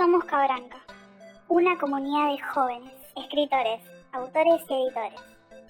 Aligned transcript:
Somos 0.00 0.24
Cabranca, 0.24 0.82
una 1.48 1.76
comunidad 1.76 2.32
de 2.32 2.40
jóvenes, 2.40 2.90
escritores, 3.16 3.82
autores 4.12 4.62
y 4.66 4.72
editores, 4.72 5.20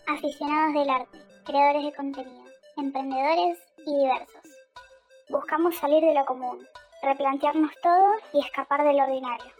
aficionados 0.06 0.72
del 0.72 0.88
arte, 0.88 1.18
creadores 1.44 1.84
de 1.86 1.92
contenido, 1.92 2.44
emprendedores 2.76 3.58
y 3.78 3.92
diversos. 3.92 4.42
Buscamos 5.30 5.74
salir 5.74 6.04
de 6.04 6.14
lo 6.14 6.24
común, 6.26 6.64
replantearnos 7.02 7.72
todo 7.82 8.06
y 8.32 8.38
escapar 8.46 8.84
del 8.84 9.00
ordinario. 9.00 9.52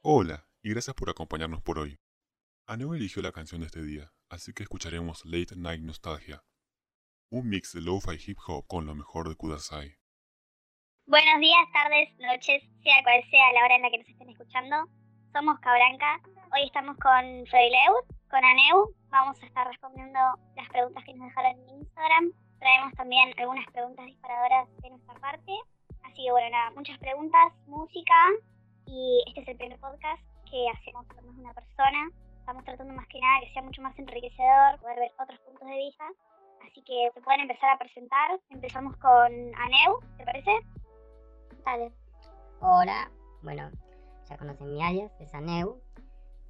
Hola, 0.00 0.46
y 0.62 0.70
gracias 0.70 0.96
por 0.96 1.10
acompañarnos 1.10 1.60
por 1.60 1.78
hoy. 1.78 1.98
Aneu 2.66 2.94
eligió 2.94 3.20
la 3.20 3.32
canción 3.32 3.60
de 3.60 3.66
este 3.66 3.82
día, 3.82 4.14
así 4.30 4.54
que 4.54 4.62
escucharemos 4.62 5.26
Late 5.26 5.56
Night 5.56 5.82
Nostalgia, 5.82 6.42
un 7.32 7.48
mix 7.48 7.72
de 7.72 7.80
lo-fi 7.80 8.20
hip 8.20 8.36
hop 8.46 8.66
con 8.68 8.84
lo 8.84 8.94
mejor 8.94 9.26
de 9.26 9.34
Kudasai. 9.34 9.96
Buenos 11.06 11.40
días, 11.40 11.64
tardes, 11.72 12.12
noches, 12.20 12.60
sea 12.84 13.02
cual 13.02 13.24
sea 13.30 13.52
la 13.54 13.64
hora 13.64 13.76
en 13.76 13.82
la 13.82 13.90
que 13.90 13.98
nos 13.98 14.08
estén 14.08 14.28
escuchando. 14.28 14.76
Somos 15.32 15.58
Cabranca. 15.60 16.20
Hoy 16.52 16.68
estamos 16.68 16.94
con 16.98 17.24
Froileur, 17.48 18.04
con 18.28 18.44
Aneu. 18.44 18.92
Vamos 19.08 19.42
a 19.42 19.46
estar 19.46 19.66
respondiendo 19.66 20.20
las 20.56 20.68
preguntas 20.68 21.02
que 21.04 21.14
nos 21.14 21.28
dejaron 21.28 21.52
en 21.56 21.80
Instagram. 21.80 22.32
Traemos 22.60 22.92
también 23.00 23.32
algunas 23.38 23.66
preguntas 23.72 24.04
disparadoras 24.04 24.68
de 24.82 24.90
nuestra 24.90 25.14
parte. 25.14 25.52
Así 26.04 26.24
que 26.24 26.32
bueno, 26.32 26.50
nada, 26.50 26.70
muchas 26.72 26.98
preguntas, 26.98 27.48
música. 27.66 28.28
Y 28.84 29.24
este 29.28 29.40
es 29.40 29.48
el 29.48 29.56
primer 29.56 29.80
podcast 29.80 30.20
que 30.50 30.68
hacemos 30.68 31.06
con 31.06 31.24
una 31.40 31.54
persona. 31.54 32.10
Estamos 32.40 32.62
tratando 32.64 32.92
más 32.92 33.08
que 33.08 33.20
nada 33.20 33.40
que 33.40 33.52
sea 33.54 33.62
mucho 33.62 33.80
más 33.80 33.98
enriquecedor, 33.98 34.78
poder 34.80 35.00
ver 35.00 35.12
otros 35.18 35.40
puntos 35.40 35.66
de 35.66 35.76
vista. 35.78 36.04
Así 36.66 36.82
que 36.82 37.10
se 37.14 37.20
pueden 37.20 37.40
empezar 37.42 37.70
a 37.70 37.78
presentar. 37.78 38.38
Empezamos 38.50 38.96
con 38.96 39.12
Aneu, 39.12 40.00
¿te 40.16 40.24
parece? 40.24 40.50
Dale. 41.64 41.92
Hola, 42.60 43.10
bueno, 43.42 43.70
ya 44.28 44.36
conocen 44.36 44.72
mi 44.72 44.82
alias, 44.82 45.12
es 45.20 45.32
Aneu. 45.34 45.80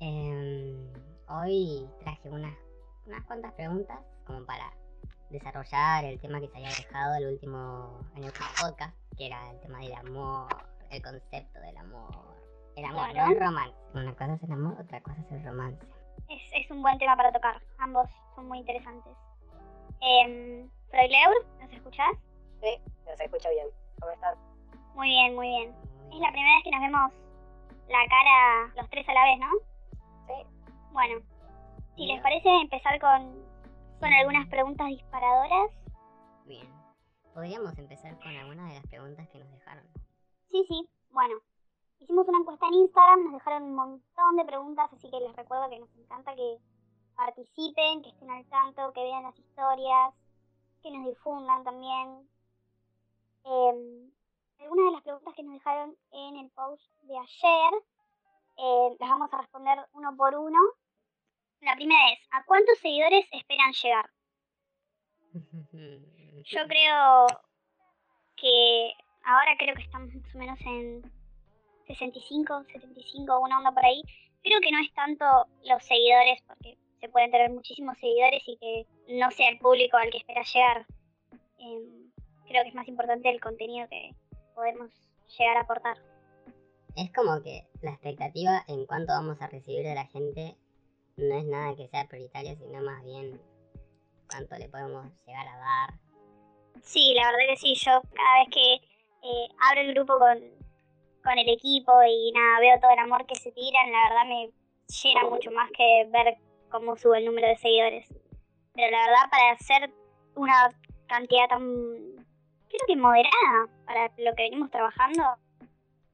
Em, 0.01 0.93
hoy 1.29 1.89
traje 2.01 2.29
unas, 2.29 2.55
unas 3.07 3.25
cuantas 3.25 3.53
preguntas 3.53 3.99
como 4.27 4.45
para 4.45 4.71
desarrollar 5.31 6.05
el 6.05 6.21
tema 6.21 6.41
que 6.41 6.49
se 6.49 6.57
había 6.57 6.69
dejado 6.69 7.15
el 7.17 7.27
último, 7.33 8.01
en 8.15 8.19
el 8.25 8.25
último 8.27 8.47
podcast, 8.61 8.95
que 9.17 9.27
era 9.27 9.51
el 9.51 9.61
tema 9.61 9.79
del 9.79 9.95
amor, 9.95 10.49
el 10.91 11.03
concepto 11.03 11.61
del 11.61 11.77
amor. 11.79 12.11
El 12.77 12.85
amor, 12.87 13.11
Claro. 13.11 13.27
no 13.29 13.33
el 13.33 13.41
romance. 13.41 13.77
Una 13.95 14.13
cosa 14.15 14.35
es 14.35 14.43
el 14.43 14.53
amor, 14.53 14.81
otra 14.81 15.01
cosa 15.03 15.21
es 15.21 15.33
el 15.33 15.45
romance. 15.45 15.87
Es, 16.29 16.43
es 16.55 16.71
un 16.71 16.83
buen 16.83 16.99
tema 16.99 17.17
para 17.17 17.33
tocar. 17.33 17.61
Ambos 17.79 18.09
son 18.35 18.49
muy 18.49 18.59
interesantes. 18.59 19.13
Eh, 20.03 20.69
Froileur, 20.91 21.47
¿nos 21.61 21.73
escuchás? 21.73 22.17
Sí, 22.61 22.77
los 23.07 23.21
escucho 23.21 23.49
bien. 23.51 23.67
¿Cómo 24.01 24.13
están? 24.13 24.37
Muy 24.95 25.09
bien, 25.09 25.35
muy 25.35 25.49
bien. 25.49 25.75
Es 26.13 26.19
la 26.19 26.33
primera 26.33 26.57
vez 26.57 26.65
que 26.65 26.71
nos 26.71 26.81
vemos 26.81 27.13
la 27.89 28.07
cara 28.09 28.73
los 28.77 28.91
tres 28.91 29.09
a 29.09 29.15
la 29.15 29.25
vez, 29.25 29.39
¿no? 29.39 29.51
Sí. 30.27 30.47
Bueno, 30.93 31.21
si 31.97 32.07
les 32.07 32.21
parece 32.23 32.49
empezar 32.49 33.01
con, 33.01 33.45
con 34.01 34.13
algunas 34.13 34.49
preguntas 34.49 34.89
disparadoras. 34.89 35.71
bien. 36.45 36.69
Podríamos 37.35 37.79
empezar 37.79 38.15
con 38.19 38.29
alguna 38.29 38.69
de 38.69 38.75
las 38.75 38.87
preguntas 38.89 39.27
que 39.29 39.39
nos 39.39 39.51
dejaron. 39.53 39.85
Sí, 40.51 40.65
sí, 40.69 40.87
bueno. 41.11 41.37
Hicimos 41.99 42.27
una 42.29 42.39
encuesta 42.39 42.67
en 42.67 42.75
Instagram, 42.75 43.25
nos 43.25 43.33
dejaron 43.35 43.63
un 43.63 43.75
montón 43.77 44.37
de 44.37 44.45
preguntas, 44.45 44.93
así 44.93 45.09
que 45.09 45.21
les 45.21 45.35
recuerdo 45.37 45.71
que 45.71 45.79
nos 45.79 45.89
encanta 45.97 46.35
que 46.35 46.59
participen, 47.25 48.03
que 48.03 48.11
estén 48.11 48.31
al 48.31 48.45
tanto, 48.47 48.93
que 48.93 49.03
vean 49.03 49.23
las 49.23 49.39
historias, 49.39 50.15
que 50.83 50.91
nos 50.91 51.07
difundan 51.07 51.63
también. 51.65 52.29
Eh, 53.45 54.11
algunas 54.59 54.87
de 54.87 54.93
las 54.93 55.03
preguntas 55.03 55.35
que 55.35 55.43
nos 55.43 55.55
dejaron 55.55 55.97
en 56.13 56.37
el 56.37 56.51
post 56.51 56.85
de 57.03 57.19
ayer 57.19 57.73
eh, 58.57 58.97
las 59.01 59.09
vamos 59.09 59.33
a 59.33 59.39
responder 59.39 59.79
uno 59.93 60.17
por 60.17 60.35
uno. 60.35 60.59
La 61.61 61.75
primera 61.75 62.13
es, 62.13 62.19
¿a 62.33 62.45
cuántos 62.45 62.79
seguidores 62.79 63.27
esperan 63.33 63.73
llegar? 63.73 64.11
Yo 66.45 66.67
creo 66.67 67.27
que 68.37 68.93
ahora 69.25 69.57
creo 69.59 69.75
que 69.77 69.83
estamos 69.83 70.13
más 70.15 70.35
o 70.35 70.39
menos 70.39 70.61
en 70.63 71.03
65, 71.87 72.65
75, 72.65 73.41
una 73.41 73.59
onda 73.59 73.73
por 73.73 73.85
ahí. 73.85 74.03
Creo 74.43 74.61
que 74.61 74.73
no 74.73 74.79
es 74.79 74.93
tanto 74.95 75.25
los 75.65 75.85
seguidores, 75.85 76.43
porque 76.47 76.77
se 77.03 77.09
pueden 77.09 77.33
tener 77.33 77.51
muchísimos 77.51 77.99
seguidores 77.99 78.45
y 78.47 78.57
que 78.59 78.87
no 79.09 79.29
sea 79.33 79.49
el 79.49 79.59
público 79.59 79.97
al 79.97 80.09
que 80.11 80.19
espera 80.19 80.43
llegar. 80.43 80.87
Em, 81.59 82.13
creo 82.47 82.63
que 82.63 82.69
es 82.69 82.75
más 82.77 82.87
importante 82.87 83.29
el 83.29 83.41
contenido 83.41 83.89
que 83.89 84.15
podemos 84.55 84.89
llegar 85.37 85.57
a 85.57 85.61
aportar. 85.63 85.97
Es 86.95 87.13
como 87.13 87.43
que 87.43 87.67
la 87.81 87.91
expectativa 87.91 88.63
en 88.69 88.87
cuanto 88.87 89.13
vamos 89.13 89.43
a 89.43 89.49
recibir 89.49 89.83
de 89.83 89.97
la 89.97 90.07
gente 90.07 90.57
no 91.17 91.37
es 91.37 91.45
nada 91.45 91.75
que 91.75 91.89
sea 91.89 92.07
prioritario, 92.07 92.55
sino 92.55 92.81
más 92.83 93.05
bien 93.05 93.41
cuánto 94.31 94.57
le 94.57 94.69
podemos 94.69 95.07
llegar 95.27 95.49
a 95.49 95.59
dar. 95.59 95.95
Sí, 96.83 97.15
la 97.17 97.27
verdad 97.27 97.47
que 97.49 97.57
sí, 97.57 97.75
yo 97.75 98.01
cada 98.15 98.45
vez 98.45 98.55
que 98.55 98.75
eh, 98.75 99.49
abro 99.69 99.81
el 99.81 99.95
grupo 99.95 100.19
con, 100.19 100.39
con 101.25 101.37
el 101.37 101.49
equipo 101.49 101.93
y 102.09 102.31
nada, 102.31 102.61
veo 102.61 102.79
todo 102.81 102.93
el 102.93 102.99
amor 103.01 103.27
que 103.27 103.35
se 103.35 103.51
tiran, 103.51 103.91
la 103.91 104.09
verdad 104.09 104.27
me 104.27 104.51
llena 104.87 105.29
mucho 105.29 105.51
más 105.51 105.69
que 105.77 106.07
ver 106.09 106.39
cómo 106.73 106.97
sube 106.97 107.19
el 107.19 107.27
número 107.27 107.47
de 107.47 107.57
seguidores. 107.57 108.09
Pero 108.75 108.91
la 108.91 109.07
verdad, 109.07 109.31
para 109.31 109.53
hacer 109.53 109.93
una 110.35 110.75
cantidad 111.07 111.47
tan, 111.49 111.61
creo 112.69 112.87
que 112.87 112.97
moderada 112.97 113.69
para 113.87 114.09
lo 114.19 114.35
que 114.35 114.45
venimos 114.45 114.71
trabajando, 114.71 115.23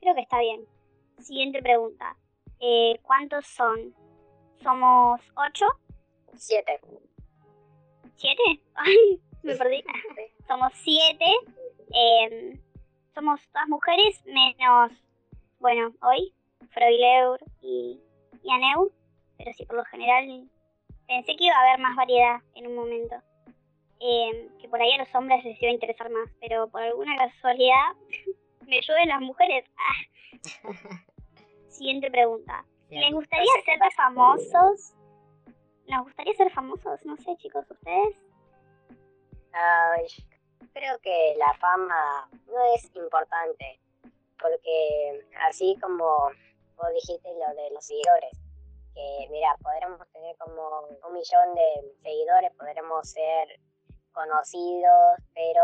creo 0.01 0.15
que 0.15 0.21
está 0.21 0.41
bien. 0.41 0.67
Siguiente 1.19 1.63
pregunta. 1.63 2.17
Eh, 2.61 2.99
¿Cuántos 3.03 3.47
son? 3.47 3.95
¿Somos 4.63 5.21
ocho? 5.37 5.67
Siete. 6.35 6.81
¿Siete? 8.17 8.43
Ay, 8.75 9.21
me 9.43 9.55
perdí. 9.57 9.83
Somos 10.47 10.73
siete. 10.75 11.27
eh, 11.95 12.61
somos 13.15 13.41
todas 13.53 13.69
mujeres, 13.69 14.25
menos, 14.27 14.93
bueno, 15.59 15.93
hoy, 16.03 16.33
Froileur 16.71 17.41
y, 17.63 18.01
y 18.45 18.51
Aneu. 18.51 18.93
Pero 19.39 19.53
sí, 19.55 19.65
por 19.65 19.77
lo 19.77 19.85
general, 19.87 20.49
pensé 21.07 21.37
que 21.37 21.45
iba 21.45 21.57
a 21.57 21.61
haber 21.61 21.81
más 21.81 21.97
variedad 21.97 22.41
en 22.55 22.67
un 22.67 22.75
momento. 22.75 23.17
Eh, 24.01 24.49
que 24.61 24.69
por 24.69 24.81
ahí 24.81 24.93
a 24.93 24.99
los 24.99 25.15
hombres 25.15 25.45
les 25.45 25.61
iba 25.63 25.71
a 25.71 25.75
interesar 25.75 26.11
más. 26.11 26.29
Pero 26.41 26.69
por 26.69 26.83
alguna 26.83 27.17
casualidad, 27.17 27.95
me 28.67 28.81
llueven 28.81 29.09
las 29.09 29.21
mujeres. 29.21 29.65
Ah. 29.77 30.69
Siguiente 31.69 32.11
pregunta. 32.11 32.65
¿Les 32.91 33.13
gustaría 33.13 33.47
ser 33.65 33.79
famosos? 33.95 34.95
¿Nos 35.89 36.05
gustaría 36.05 36.35
ser 36.35 36.51
famosos? 36.51 37.05
No 37.05 37.17
sé, 37.17 37.37
chicos, 37.37 37.65
¿ustedes? 37.71 38.17
Creo 40.73 40.99
que 41.01 41.35
la 41.39 41.53
fama 41.55 42.29
no 42.47 42.75
es 42.75 42.85
importante, 42.95 43.81
porque 44.41 45.27
así 45.49 45.77
como 45.81 46.31
vos 46.77 46.95
dijiste 46.95 47.29
lo 47.29 47.63
de 47.63 47.71
los 47.71 47.85
seguidores, 47.85 48.33
mira, 49.31 49.57
podremos 49.63 50.01
tener 50.13 50.37
como 50.39 50.89
un 51.07 51.13
millón 51.13 51.55
de 51.55 51.95
seguidores, 52.03 52.53
podremos 52.59 53.09
ser 53.09 53.61
conocidos, 54.13 55.23
pero 55.35 55.63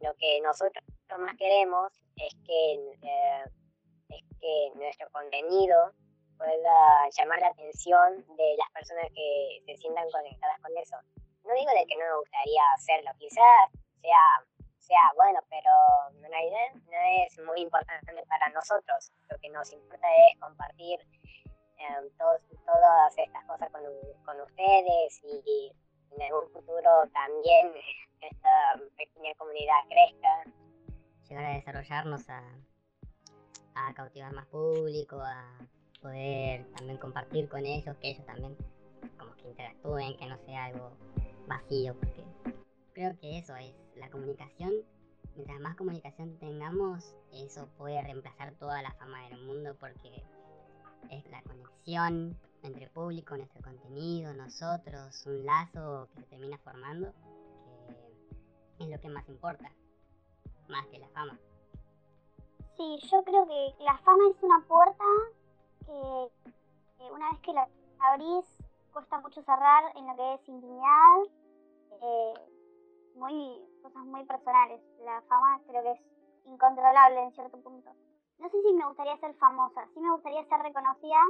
lo 0.00 0.14
que 0.14 0.40
nosotros 0.40 0.84
más 1.18 1.36
queremos 1.36 1.92
es 2.16 2.34
que, 2.46 2.74
eh, 3.02 3.44
es 4.08 4.22
que 4.40 4.72
nuestro 4.76 5.08
contenido 5.10 5.92
pueda 6.36 7.08
llamar 7.10 7.40
la 7.40 7.48
atención 7.48 8.24
de 8.36 8.56
las 8.58 8.70
personas 8.70 9.06
que 9.14 9.62
se 9.66 9.76
sientan 9.76 10.10
conectadas 10.10 10.60
con 10.60 10.76
eso. 10.76 10.96
No 11.44 11.54
digo 11.54 11.70
de 11.70 11.86
que 11.86 11.96
no 11.96 12.04
me 12.04 12.18
gustaría 12.18 12.62
hacerlo, 12.74 13.10
quizás 13.18 13.70
sea, 14.00 14.44
sea 14.78 15.12
bueno, 15.16 15.40
pero 15.50 15.70
en 16.16 16.30
realidad 16.30 16.74
no 16.74 16.98
es 17.24 17.38
muy 17.44 17.60
importante 17.60 18.12
para 18.28 18.48
nosotros. 18.50 19.12
Lo 19.30 19.38
que 19.38 19.50
nos 19.50 19.72
importa 19.72 20.06
es 20.28 20.38
compartir 20.40 21.00
todos- 22.18 22.40
todas 22.64 23.18
estas 23.18 23.44
cosas 23.44 23.70
con, 23.70 23.82
con 24.24 24.40
ustedes 24.40 25.20
y 25.24 25.72
en 26.12 26.22
algún 26.22 26.48
futuro 26.50 26.90
también 27.12 27.72
esta 28.20 28.80
pequeña 28.96 29.34
comunidad 29.36 29.80
crezca. 29.88 30.44
Llegar 31.28 31.44
a 31.44 31.54
desarrollarnos 31.54 32.28
a, 32.30 32.42
a 33.74 33.94
cautivar 33.94 34.32
más 34.32 34.46
público, 34.46 35.20
a 35.20 35.58
poder 36.00 36.66
también 36.74 36.98
compartir 36.98 37.48
con 37.48 37.64
ellos, 37.64 37.96
que 37.96 38.10
ellos 38.10 38.26
también 38.26 38.56
como 39.18 39.34
que 39.36 39.48
interactúen, 39.48 40.16
que 40.18 40.26
no 40.26 40.36
sea 40.38 40.66
algo 40.66 40.90
vacío, 41.46 41.94
porque 41.94 42.24
creo 42.92 43.16
que 43.18 43.38
eso 43.38 43.56
es 43.56 43.74
la 43.96 44.10
comunicación. 44.10 44.72
Mientras 45.34 45.58
más 45.60 45.76
comunicación 45.76 46.38
tengamos, 46.38 47.16
eso 47.32 47.66
puede 47.76 48.00
reemplazar 48.02 48.52
toda 48.54 48.82
la 48.82 48.92
fama 48.92 49.28
del 49.28 49.38
mundo 49.42 49.74
porque 49.80 50.22
es 51.10 51.28
la 51.30 51.42
conexión 51.42 52.36
entre 52.62 52.88
público, 52.88 53.36
nuestro 53.36 53.62
contenido, 53.62 54.32
nosotros, 54.34 55.26
un 55.26 55.44
lazo 55.44 56.08
que 56.14 56.22
se 56.22 56.26
termina 56.28 56.58
formando, 56.58 57.12
que 58.78 58.84
es 58.84 58.90
lo 58.90 59.00
que 59.00 59.08
más 59.08 59.28
importa, 59.28 59.70
más 60.68 60.86
que 60.86 60.98
la 60.98 61.08
fama. 61.08 61.38
Sí, 62.76 62.98
yo 63.10 63.22
creo 63.24 63.46
que 63.46 63.84
la 63.84 63.96
fama 63.98 64.24
es 64.30 64.42
una 64.42 64.64
puerta 64.66 65.04
que, 65.80 66.28
que 66.98 67.12
una 67.12 67.30
vez 67.30 67.40
que 67.40 67.52
la 67.52 67.68
abrís 68.00 68.46
cuesta 68.92 69.20
mucho 69.20 69.42
cerrar 69.42 69.96
en 69.96 70.06
lo 70.06 70.16
que 70.16 70.34
es 70.34 70.48
intimidad, 70.48 71.22
eh, 72.02 72.34
muy 73.16 73.60
cosas 73.82 74.04
muy 74.06 74.24
personales. 74.24 74.80
La 75.04 75.20
fama 75.28 75.60
creo 75.66 75.82
que 75.82 75.92
es 75.92 76.00
incontrolable 76.46 77.22
en 77.22 77.32
cierto 77.32 77.58
punto. 77.58 77.90
No 78.38 78.48
sé 78.48 78.62
si 78.62 78.72
me 78.74 78.86
gustaría 78.86 79.16
ser 79.18 79.34
famosa, 79.34 79.86
sí 79.94 80.00
me 80.00 80.10
gustaría 80.10 80.44
ser 80.44 80.60
reconocida 80.60 81.20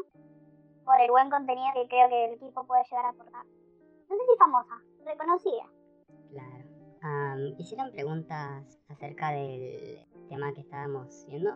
por 0.85 1.01
el 1.01 1.11
buen 1.11 1.31
contenido 1.31 1.67
que 1.75 1.89
creo 1.89 2.09
que 2.09 2.25
el 2.25 2.35
equipo 2.35 2.67
puede 2.67 2.83
llegar 2.85 3.07
a 3.07 3.09
aportar. 3.11 3.45
No 4.09 4.17
sé 4.17 4.23
si 4.31 4.39
famosa, 4.39 4.83
reconocida. 5.05 5.71
Claro. 6.31 6.65
Am, 7.03 7.55
¿Hicieron 7.59 7.93
preguntas 7.93 8.81
acerca 8.89 9.31
del 9.31 10.07
tema 10.29 10.53
que 10.55 10.63
estábamos 10.63 11.27
viendo? 11.29 11.51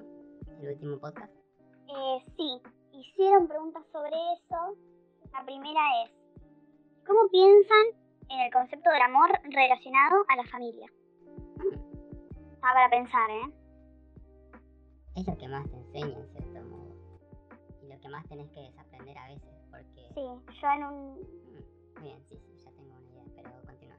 El 0.61 0.69
último 0.69 0.99
podcast. 0.99 1.33
Eh, 1.89 2.19
sí, 2.37 2.61
hicieron 2.93 3.49
preguntas 3.49 3.85
sobre 3.93 4.17
eso. 4.35 4.77
La 5.33 5.45
primera 5.45 5.81
es, 6.05 6.11
¿cómo 7.07 7.29
piensan 7.31 7.87
en 8.29 8.41
el 8.41 8.53
concepto 8.53 8.91
del 8.91 9.03
amor 9.03 9.31
relacionado 9.45 10.25
a 10.29 10.37
la 10.37 10.45
familia? 10.45 10.87
Está 12.53 12.61
para 12.61 12.91
pensar, 12.91 13.31
¿eh? 13.31 13.58
Es 15.19 15.27
lo 15.27 15.37
que 15.37 15.49
más 15.49 15.69
te 15.69 15.77
enseña 15.77 16.17
en 16.17 16.29
cierto 16.31 16.63
modo. 16.69 16.95
Y 17.83 17.89
lo 17.89 17.99
que 17.99 18.09
más 18.09 18.25
tenés 18.29 18.49
que 18.53 18.61
desaprender 18.61 19.19
a 19.19 19.27
veces, 19.27 19.51
porque... 19.69 20.13
Sí, 20.15 20.61
yo 20.63 20.69
en 20.71 20.85
un... 20.85 21.19
Mm, 21.19 22.03
bien, 22.03 22.25
sí, 22.29 22.39
sí, 22.39 22.57
ya 22.65 22.71
tengo 22.71 22.95
una 22.95 23.05
idea, 23.11 23.25
pero 23.35 23.51
continúa. 23.67 23.97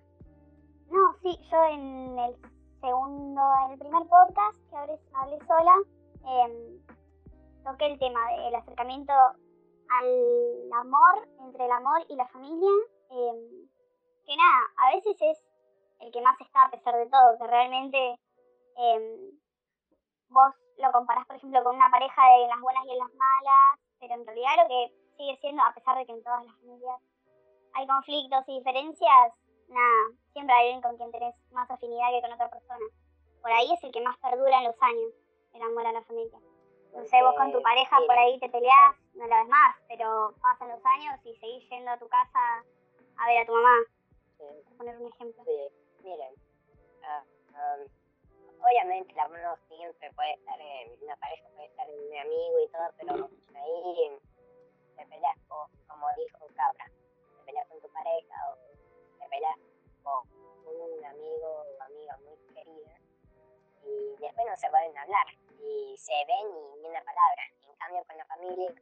No, 0.88 1.13
sí, 1.21 1.38
yo 1.51 1.63
en 1.66 2.19
el 2.19 2.36
segundo, 2.80 3.42
en 3.66 3.71
el 3.74 3.80
primer 3.80 4.07
podcast 4.07 4.57
que 4.69 4.77
hablé, 4.77 5.00
hablé 5.13 5.39
sola, 5.45 5.75
em, 6.24 6.80
toqué 7.66 7.88
el 7.88 8.00
tema 8.00 8.19
del 8.38 8.56
acercamiento 8.56 9.12
al 9.12 10.71
amor, 10.71 11.27
entre 11.42 11.66
el 11.66 11.71
amor 11.71 12.01
y 12.07 12.16
la 12.16 12.30
familia, 12.30 12.71
em, 13.10 13.68
que 14.25 14.38
nada, 14.38 14.62
a 14.77 14.95
veces 14.95 15.18
es 15.19 15.45
el 16.00 16.13
que 16.13 16.21
más 16.21 16.39
está 16.39 16.63
a 16.63 16.71
pesar 16.71 16.95
de 16.95 17.10
todo, 17.10 17.38
que 17.38 17.45
realmente 17.45 18.16
em, 18.77 19.38
vos 20.30 20.56
lo 20.80 20.92
comparás, 20.92 21.26
por 21.28 21.36
ejemplo, 21.36 21.64
con 21.64 21.76
una 21.76 21.90
pareja 21.90 22.22
de 22.31 22.48
las 22.48 22.60
buenas 22.62 22.86
y 22.86 22.92
en 22.92 23.00
las 23.00 23.14
malas, 23.14 23.80
pero 24.00 24.14
en 24.16 24.26
realidad 24.26 24.64
lo 24.64 24.68
que 24.68 24.94
sigue 25.18 25.38
siendo, 25.42 25.62
a 25.64 25.74
pesar 25.74 25.98
de 25.98 26.06
que 26.06 26.14
en 26.14 26.24
todas 26.24 26.46
las 26.46 26.56
familias 26.56 27.02
hay 27.74 27.88
conflictos 27.88 28.44
y 28.48 28.58
diferencias, 28.58 29.34
nada, 29.68 30.02
siempre 30.34 30.56
hay 30.56 30.66
alguien 30.66 30.81
con 30.81 30.98
quien 30.98 31.12
tenés 31.12 31.36
más 31.52 31.70
afinidad 31.70 32.10
que 32.12 32.22
con 32.22 32.34
otra 32.34 32.50
persona. 32.50 32.86
Por 33.42 33.52
ahí 33.52 33.72
es 33.72 33.84
el 33.84 33.92
que 33.92 34.02
más 34.02 34.18
perdura 34.18 34.58
en 34.58 34.66
los 34.66 34.81
años, 34.81 35.14
el 35.54 35.62
amor 35.62 35.86
a 35.86 35.92
la 35.92 36.02
familia. 36.04 36.40
Sé, 37.06 37.22
vos 37.22 37.36
con 37.36 37.52
tu 37.52 37.62
pareja 37.62 37.98
por 38.08 38.18
ahí 38.18 38.40
te 38.40 38.50
peleás, 38.50 38.96
no 39.14 39.28
la 39.28 39.42
ves 39.42 39.50
más, 39.50 39.76
pero 39.88 40.34
pasan 40.42 40.70
los 40.70 40.84
años 40.84 41.20
y 41.24 41.36
seguís 41.36 41.70
yendo 41.70 41.92
a 41.92 42.00
tu 42.00 42.08
casa 42.08 42.64
a 43.18 43.28
ver 43.28 43.38
a 43.40 43.46
tu 43.46 43.54
mamá, 43.54 43.78
por 44.38 44.78
poner 44.78 44.98
un 44.98 45.08
ejemplo. 45.08 45.44
sí. 45.46 46.04
Miren, 46.04 46.34
ah, 47.04 47.24
um, 47.54 47.99
obviamente 48.62 49.14
el 49.14 49.20
amor 49.20 49.40
no 49.42 49.58
siempre 49.68 50.12
puede 50.14 50.34
estar 50.34 50.60
en 50.60 51.04
una 51.04 51.16
pareja, 51.18 51.48
puede 51.56 51.68
estar 51.68 51.90
en 51.90 52.00
un 52.00 52.18
amigo 52.18 52.60
y 52.64 52.68
todo, 52.70 52.90
pero 52.98 53.30
ahí 53.56 54.18
te 54.98 55.06
peleas 55.06 55.38
con, 55.48 55.68
como 55.88 56.08
dijo 56.18 56.48
Cabra, 56.56 56.86
te 56.86 57.44
peleas 57.46 57.68
con 57.68 57.82
tu 57.82 57.90
pareja 57.90 58.36
o 58.52 58.58
te 59.20 59.30
peleas 59.30 59.58
con 60.04 60.28
un 60.66 61.06
amigo 61.06 61.66
o 61.80 61.84
amiga 61.84 62.18
muy 62.18 62.38
querida 62.54 63.00
y 63.84 64.16
después 64.20 64.46
no 64.48 64.58
se 64.58 64.70
pueden 64.70 64.98
hablar 64.98 65.28
y 65.60 65.96
se 65.98 66.14
ven 66.28 66.48
y 66.48 66.82
ni 66.82 66.88
una 66.90 67.04
palabra. 67.04 67.44
En 67.68 67.76
cambio 67.76 68.04
con 68.06 68.18
la 68.18 68.26
familia, 68.26 68.74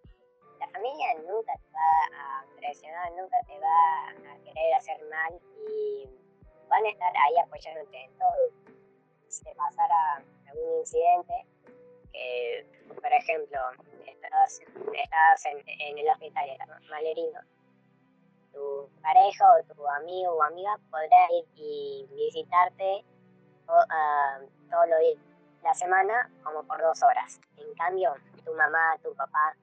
la 0.59 0.68
familia 0.69 1.13
nunca 1.25 1.53
te 1.53 1.69
va 1.71 2.39
a 2.39 2.45
presionar, 2.57 3.12
nunca 3.13 3.38
te 3.45 3.59
va 3.59 4.09
a 4.09 4.38
querer 4.44 4.73
hacer 4.73 5.01
mal 5.06 5.39
y 5.69 6.09
van 6.68 6.85
a 6.85 6.89
estar 6.89 7.13
ahí 7.15 7.38
apoyándote 7.38 8.03
en 8.03 8.18
todo. 8.18 8.76
Si 9.29 9.44
te 9.44 9.53
pasara 9.56 10.24
algún 10.50 10.79
incidente, 10.79 11.45
que 12.12 12.65
por 12.88 13.12
ejemplo 13.12 13.59
estás, 14.06 14.62
en, 15.45 15.97
el 15.97 16.09
hospital 16.09 16.47
y 16.47 16.51
estás 16.51 16.68
mal 16.89 17.03
tu 18.51 18.89
pareja 19.01 19.45
o 19.53 19.74
tu 19.74 19.88
amigo 19.88 20.33
o 20.33 20.44
amiga 20.44 20.77
podrá 20.89 21.31
ir 21.31 21.45
y 21.56 22.07
visitarte 22.12 23.06
to- 23.65 23.74
ah, 23.89 24.39
todos 24.71 24.89
los 24.89 25.00
días 25.00 25.19
la 25.63 25.73
semana 25.73 26.31
como 26.44 26.63
por 26.63 26.81
dos 26.81 27.03
horas. 27.03 27.39
En 27.57 27.73
cambio, 27.75 28.15
tu 28.45 28.53
mamá, 28.53 28.97
tu 29.03 29.13
papá 29.15 29.56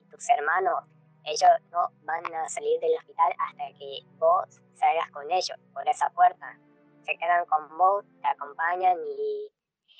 y 0.00 0.10
tus 0.10 0.28
hermanos, 0.30 0.84
ellos 1.24 1.50
no 1.70 1.90
van 2.04 2.24
a 2.34 2.48
salir 2.48 2.80
del 2.80 2.96
hospital 2.96 3.32
hasta 3.38 3.66
que 3.78 4.00
vos 4.18 4.60
salgas 4.74 5.10
con 5.10 5.30
ellos 5.30 5.58
por 5.72 5.86
esa 5.88 6.08
puerta. 6.10 6.56
Se 7.04 7.16
quedan 7.16 7.46
con 7.46 7.76
vos, 7.76 8.04
te 8.20 8.28
acompañan 8.28 8.98
y 8.98 9.50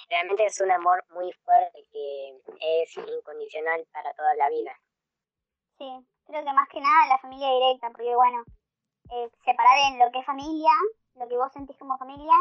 realmente 0.08 0.46
es 0.46 0.60
un 0.60 0.70
amor 0.70 1.04
muy 1.10 1.32
fuerte 1.44 1.84
que 1.92 2.40
es 2.60 2.96
incondicional 2.96 3.86
para 3.92 4.12
toda 4.14 4.34
la 4.34 4.48
vida. 4.48 4.72
Sí, 5.78 5.90
creo 6.26 6.44
que 6.44 6.52
más 6.52 6.68
que 6.68 6.80
nada 6.80 7.08
la 7.08 7.18
familia 7.18 7.50
directa, 7.52 7.90
porque 7.90 8.14
bueno, 8.14 8.44
eh, 9.10 9.30
separar 9.44 9.78
en 9.88 9.98
lo 9.98 10.10
que 10.12 10.18
es 10.20 10.26
familia, 10.26 10.72
lo 11.14 11.28
que 11.28 11.36
vos 11.36 11.52
sentís 11.52 11.76
como 11.78 11.98
familia, 11.98 12.34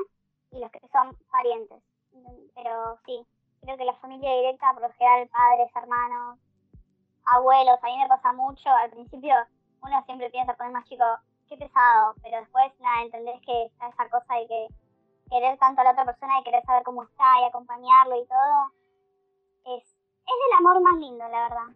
y 0.51 0.59
los 0.59 0.71
que 0.71 0.79
son 0.91 1.15
parientes. 1.31 1.81
Pero 2.55 2.97
sí, 3.05 3.25
creo 3.61 3.77
que 3.77 3.85
la 3.85 3.93
familia 3.95 4.35
directa, 4.35 4.73
por 4.73 4.83
lo 4.83 4.91
general, 4.93 5.27
padres, 5.29 5.71
hermanos, 5.75 6.39
abuelos, 7.25 7.79
a 7.81 7.85
mí 7.85 7.97
me 7.97 8.07
pasa 8.07 8.33
mucho. 8.33 8.69
Al 8.69 8.89
principio 8.89 9.35
uno 9.81 10.03
siempre 10.05 10.29
piensa 10.29 10.55
cuando 10.55 10.77
es 10.77 10.81
más 10.81 10.89
chico, 10.89 11.05
qué 11.49 11.57
pesado, 11.57 12.15
pero 12.21 12.37
después 12.39 12.71
nada, 12.79 13.03
entendés 13.03 13.41
que 13.45 13.65
está 13.65 13.89
esa 13.89 14.09
cosa 14.09 14.35
de 14.35 14.47
que 14.47 14.67
querer 15.29 15.57
tanto 15.57 15.81
a 15.81 15.83
la 15.83 15.91
otra 15.91 16.05
persona 16.05 16.39
y 16.39 16.43
querer 16.43 16.63
saber 16.63 16.83
cómo 16.83 17.03
está 17.03 17.41
y 17.41 17.45
acompañarlo 17.45 18.15
y 18.21 18.25
todo, 18.25 19.75
es, 19.77 19.83
es 19.83 20.37
el 20.47 20.57
amor 20.57 20.81
más 20.81 20.95
lindo, 20.99 21.27
la 21.27 21.49
verdad 21.49 21.75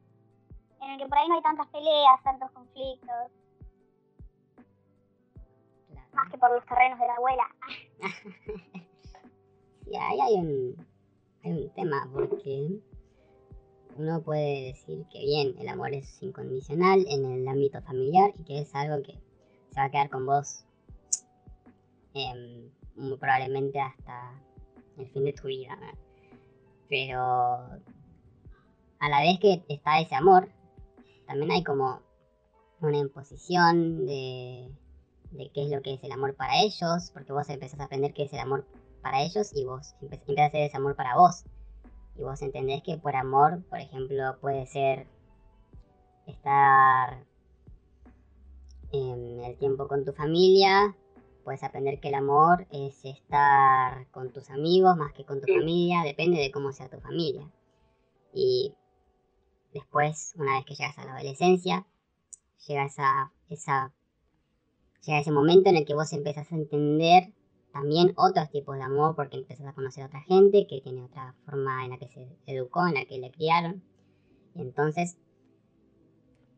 en 0.83 0.91
el 0.91 0.97
que 0.99 1.07
por 1.07 1.17
ahí 1.17 1.27
no 1.27 1.35
hay 1.35 1.41
tantas 1.41 1.67
peleas, 1.67 2.23
tantos 2.23 2.51
conflictos, 2.51 3.31
Claro. 5.89 6.07
más 6.13 6.31
que 6.31 6.37
por 6.37 6.51
los 6.51 6.65
terrenos 6.65 6.99
de 6.99 7.07
la 7.07 7.15
abuela. 7.15 7.47
Sí, 9.85 9.97
ahí 9.97 10.17
hay 10.21 10.33
un, 10.35 10.87
hay 11.43 11.51
un 11.51 11.73
tema, 11.73 12.09
porque 12.13 12.79
uno 13.97 14.21
puede 14.23 14.67
decir 14.67 15.05
que 15.11 15.19
bien, 15.19 15.55
el 15.59 15.67
amor 15.67 15.93
es 15.93 16.23
incondicional 16.23 17.05
en 17.09 17.25
el 17.25 17.45
ámbito 17.45 17.81
familiar 17.81 18.31
y 18.37 18.45
que 18.45 18.59
es 18.61 18.73
algo 18.73 19.03
que 19.03 19.19
se 19.73 19.79
va 19.79 19.85
a 19.85 19.89
quedar 19.89 20.09
con 20.09 20.25
vos 20.25 20.63
muy 22.95 23.17
probablemente 23.17 23.79
hasta 23.81 24.39
el 24.97 25.07
fin 25.09 25.23
de 25.25 25.33
tu 25.33 25.47
vida. 25.47 25.75
¿no? 25.75 25.87
Pero 26.89 27.19
a 28.99 29.09
la 29.09 29.21
vez 29.21 29.39
que 29.39 29.63
está 29.67 29.99
ese 29.99 30.15
amor, 30.15 30.47
también 31.25 31.51
hay 31.51 31.63
como 31.63 32.01
una 32.81 32.97
imposición 32.97 34.05
de, 34.05 34.69
de 35.31 35.49
qué 35.53 35.63
es 35.63 35.71
lo 35.71 35.81
que 35.81 35.95
es 35.95 36.03
el 36.03 36.11
amor 36.11 36.35
para 36.35 36.61
ellos, 36.61 37.09
porque 37.13 37.33
vos 37.33 37.49
empezás 37.49 37.79
a 37.79 37.85
aprender 37.85 38.13
qué 38.13 38.23
es 38.23 38.33
el 38.33 38.39
amor 38.39 38.67
para 39.01 39.23
ellos 39.23 39.51
y 39.55 39.65
vos 39.65 39.95
empe- 40.01 40.19
empieza 40.19 40.43
a 40.43 40.47
hacer 40.47 40.61
ese 40.61 40.77
amor 40.77 40.95
para 40.95 41.15
vos. 41.17 41.43
Y 42.15 42.21
vos 42.21 42.41
entendés 42.43 42.83
que 42.83 42.97
por 42.97 43.15
amor, 43.15 43.63
por 43.69 43.79
ejemplo, 43.79 44.37
puede 44.39 44.67
ser 44.67 45.07
estar 46.27 47.25
en 48.93 49.39
el 49.41 49.57
tiempo 49.57 49.87
con 49.87 50.05
tu 50.05 50.13
familia, 50.13 50.95
puedes 51.43 51.63
aprender 51.63 51.99
que 51.99 52.09
el 52.09 52.15
amor 52.15 52.67
es 52.71 53.03
estar 53.03 54.07
con 54.11 54.31
tus 54.31 54.49
amigos 54.51 54.95
más 54.95 55.13
que 55.13 55.25
con 55.25 55.41
tu 55.41 55.51
familia, 55.51 56.03
depende 56.03 56.39
de 56.39 56.51
cómo 56.51 56.71
sea 56.71 56.89
tu 56.89 56.99
familia. 56.99 57.49
Y 58.33 58.75
después, 59.73 60.33
una 60.37 60.55
vez 60.55 60.65
que 60.65 60.75
llegas 60.75 60.97
a 60.99 61.05
la 61.05 61.15
adolescencia, 61.15 61.85
llega 62.67 62.85
esa, 62.85 63.33
esa, 63.49 63.93
llega 65.05 65.19
ese 65.19 65.31
momento 65.31 65.69
en 65.69 65.77
el 65.77 65.85
que 65.85 65.95
vos 65.95 66.13
empezás 66.13 66.51
a 66.51 66.55
entender 66.55 67.33
también 67.73 68.13
otros 68.15 68.51
tipos 68.51 68.77
de 68.77 68.83
amor 68.83 69.15
porque 69.15 69.37
empezás 69.37 69.65
a 69.65 69.73
conocer 69.73 70.03
a 70.03 70.07
otra 70.07 70.21
gente 70.21 70.67
que 70.67 70.81
tiene 70.81 71.03
otra 71.03 71.35
forma 71.45 71.83
en 71.83 71.89
la 71.89 71.97
que 71.97 72.07
se 72.07 72.27
educó, 72.45 72.85
en 72.87 72.93
la 72.93 73.05
que 73.05 73.17
le 73.17 73.31
criaron. 73.31 73.83
Y 74.53 74.61
entonces, 74.61 75.17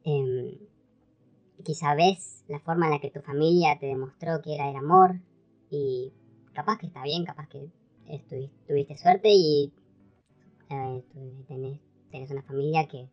em, 0.04 0.58
quizá 1.66 1.96
ves 1.96 2.46
la 2.48 2.60
forma 2.60 2.86
en 2.86 2.94
la 2.94 3.00
que 3.00 3.12
tu 3.12 3.22
familia 3.22 3.78
te 3.78 3.88
demostró 3.88 4.42
que 4.42 4.56
era 4.56 4.70
el 4.70 4.76
amor 4.78 5.20
y 5.70 6.14
capaz 6.54 6.78
que 6.78 6.88
está 6.88 7.04
bien, 7.04 7.26
capaz 7.26 7.50
que 7.50 7.70
tuviste 8.68 8.98
suerte 8.98 9.30
y 9.30 9.74
eh, 10.70 11.04
tenés, 11.48 12.32
una 12.32 12.44
familia 12.44 12.88
que 12.88 13.10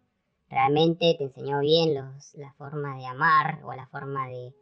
realmente 0.48 1.16
te 1.18 1.24
enseñó 1.24 1.60
bien 1.60 1.94
los, 1.94 2.34
la 2.34 2.52
forma 2.52 2.96
de 2.96 3.06
amar 3.06 3.60
o 3.64 3.74
la 3.74 3.86
forma 3.88 4.28
de, 4.28 4.54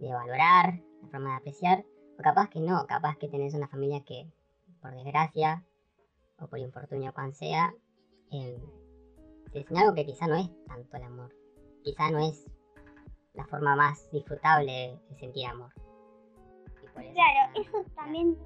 de 0.00 0.12
valorar, 0.12 0.82
la 1.02 1.08
forma 1.08 1.30
de 1.30 1.36
apreciar 1.36 1.84
O 2.18 2.22
capaz 2.22 2.50
que 2.50 2.60
no, 2.60 2.86
capaz 2.86 3.16
que 3.16 3.28
tenés 3.28 3.54
una 3.54 3.68
familia 3.68 4.04
que, 4.04 4.30
por 4.82 4.92
desgracia, 4.92 5.64
o 6.40 6.48
por 6.48 6.58
infortunio 6.58 7.14
cuan 7.14 7.34
sea, 7.34 7.72
eh, 8.30 8.60
te 9.52 9.60
enseña 9.60 9.82
algo 9.82 9.94
que 9.94 10.04
quizá 10.04 10.26
no 10.26 10.36
es 10.36 10.50
tanto 10.66 10.96
el 10.96 11.02
amor. 11.04 11.34
Quizá 11.82 12.10
no 12.10 12.18
es 12.18 12.44
la 13.38 13.46
forma 13.46 13.76
más 13.76 14.10
disfrutable 14.10 14.98
de 15.08 15.16
sentir 15.16 15.46
amor. 15.46 15.70
Eso, 16.82 17.12
Claro, 17.14 17.52
eso 17.54 17.84
también 17.94 18.36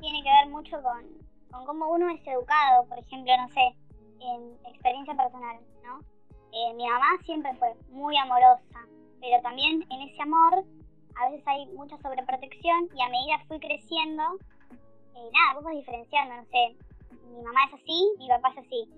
tiene 0.00 0.22
que 0.22 0.30
ver 0.30 0.48
mucho 0.48 0.82
con, 0.82 1.04
con 1.50 1.66
cómo 1.66 1.88
uno 1.90 2.08
es 2.08 2.26
educado, 2.26 2.86
por 2.88 2.98
ejemplo, 2.98 3.32
no 3.36 3.48
sé, 3.50 3.76
en 4.20 4.56
experiencia 4.72 5.14
personal, 5.14 5.60
¿no? 5.84 6.00
Eh, 6.52 6.74
mi 6.74 6.88
mamá 6.88 7.06
siempre 7.24 7.54
fue 7.56 7.74
muy 7.90 8.16
amorosa, 8.16 8.80
pero 9.20 9.42
también 9.42 9.84
en 9.90 10.08
ese 10.08 10.22
amor 10.22 10.64
a 11.14 11.28
veces 11.28 11.46
hay 11.46 11.66
mucha 11.76 11.98
sobreprotección 11.98 12.88
y 12.94 13.02
a 13.02 13.08
medida 13.10 13.44
fui 13.48 13.60
creciendo, 13.60 14.22
eh, 15.14 15.30
nada, 15.32 15.54
vos 15.54 15.64
vas 15.64 15.74
diferenciando, 15.74 16.36
no 16.36 16.44
sé, 16.46 16.76
mi 17.28 17.42
mamá 17.42 17.60
es 17.68 17.74
así, 17.74 18.14
mi 18.18 18.28
papá 18.28 18.48
es 18.52 18.58
así. 18.64 18.88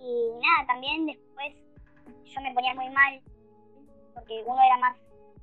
Y 0.00 0.30
nada, 0.40 0.66
también 0.66 1.04
después 1.04 1.54
yo 2.24 2.40
me 2.40 2.54
ponía 2.54 2.74
muy 2.74 2.88
mal 2.90 3.20
porque 4.18 4.42
uno 4.46 4.60
era 4.62 4.78
más, 4.78 4.96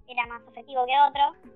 era 0.07 0.25
más 0.27 0.41
afectivo 0.47 0.85
que 0.85 0.93
otro. 1.09 1.51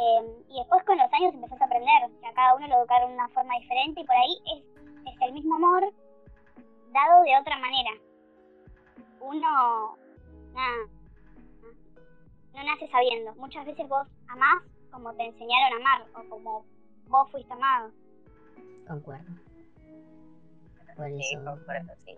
Eh, 0.00 0.44
y 0.48 0.58
después 0.58 0.84
con 0.84 0.96
los 0.98 1.12
años 1.12 1.34
empezás 1.34 1.60
a 1.60 1.64
aprender 1.64 2.02
que 2.20 2.26
a 2.26 2.32
cada 2.34 2.54
uno 2.54 2.68
lo 2.68 2.78
educaron 2.78 3.08
de 3.10 3.14
una 3.14 3.28
forma 3.30 3.54
diferente 3.58 4.00
y 4.00 4.04
por 4.04 4.14
ahí 4.16 4.36
es, 4.54 4.64
es 5.12 5.20
el 5.22 5.32
mismo 5.32 5.56
amor 5.56 5.92
dado 6.92 7.22
de 7.24 7.36
otra 7.40 7.58
manera. 7.58 7.90
Uno, 9.20 9.96
nada, 10.52 10.76
no 12.54 12.62
nace 12.64 12.88
sabiendo. 12.88 13.34
Muchas 13.34 13.66
veces 13.66 13.88
vos 13.88 14.06
amás 14.28 14.62
como 14.92 15.12
te 15.14 15.24
enseñaron 15.26 15.72
a 15.72 15.76
amar 15.80 16.06
o 16.14 16.28
como 16.28 16.64
vos 17.08 17.30
fuiste 17.30 17.52
amado. 17.52 17.90
Concuerdo. 18.86 19.26
Por 20.96 21.06
Sí, 21.08 21.20
eso, 21.34 21.44
concuerdo, 21.44 21.92
sí. 22.06 22.14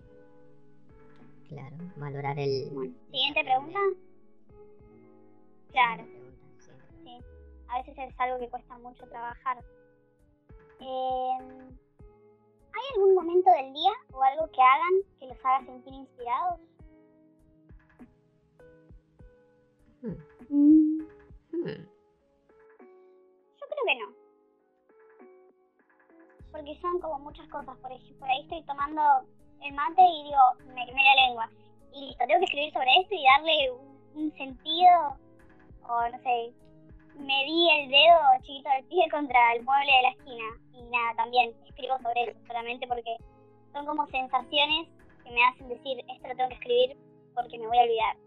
claro, 1.49 1.75
valorar 1.97 2.39
el... 2.39 2.69
Siguiente 3.11 3.43
pregunta. 3.43 3.79
Claro. 5.71 6.05
Sí, 7.03 7.19
a 7.69 7.77
veces 7.77 7.97
es 7.97 8.19
algo 8.19 8.39
que 8.39 8.49
cuesta 8.49 8.77
mucho 8.77 9.07
trabajar. 9.07 9.57
Eh, 10.79 11.37
¿Hay 12.73 12.95
algún 12.95 13.15
momento 13.15 13.51
del 13.51 13.73
día 13.73 13.91
o 14.13 14.23
algo 14.23 14.49
que 14.51 14.61
hagan 14.61 14.93
que 15.19 15.27
los 15.27 15.45
haga 15.45 15.65
sentir 15.65 15.93
inspirados? 15.93 16.59
Hmm. 20.01 20.15
Mm, 20.49 21.01
Hmm. 21.51 21.85
yo 23.59 23.65
creo 23.69 23.85
que 23.85 23.95
no. 23.99 24.07
Porque 26.51 26.79
son 26.81 26.99
como 26.99 27.19
muchas 27.19 27.47
cosas. 27.49 27.77
Por 27.77 27.91
ejemplo, 27.91 28.19
por 28.19 28.29
ahí 28.29 28.41
estoy 28.41 28.63
tomando 28.63 29.01
el 29.61 29.73
mate 29.73 30.01
y 30.01 30.23
digo, 30.23 30.73
me 30.73 30.85
quemé 30.85 31.01
la 31.03 31.27
lengua. 31.27 31.49
Y 31.93 32.07
listo, 32.07 32.25
tengo 32.25 32.39
que 32.39 32.45
escribir 32.45 32.73
sobre 32.73 32.89
esto 33.01 33.15
y 33.15 33.23
darle 33.23 33.71
un, 33.71 34.23
un 34.23 34.31
sentido. 34.37 35.17
O 35.87 36.09
no 36.09 36.17
sé, 36.19 36.53
me 37.17 37.45
di 37.45 37.69
el 37.69 37.89
dedo 37.89 38.17
chiquito 38.41 38.69
del 38.69 38.85
pie 38.85 39.07
contra 39.11 39.53
el 39.53 39.63
mueble 39.63 39.91
de 39.91 40.01
la 40.01 40.09
esquina. 40.09 40.43
Y 40.73 40.83
nada, 40.89 41.15
también 41.15 41.53
escribo 41.67 41.97
sobre 41.99 42.23
eso, 42.23 42.39
solamente 42.47 42.87
porque 42.87 43.17
son 43.73 43.85
como 43.85 44.07
sensaciones 44.07 44.87
que 45.23 45.31
me 45.31 45.43
hacen 45.45 45.69
decir, 45.69 45.99
esto 46.09 46.27
lo 46.27 46.35
tengo 46.35 46.49
que 46.49 46.55
escribir 46.55 46.97
porque 47.35 47.57
me 47.59 47.67
voy 47.67 47.77
a 47.77 47.83
olvidar. 47.83 48.17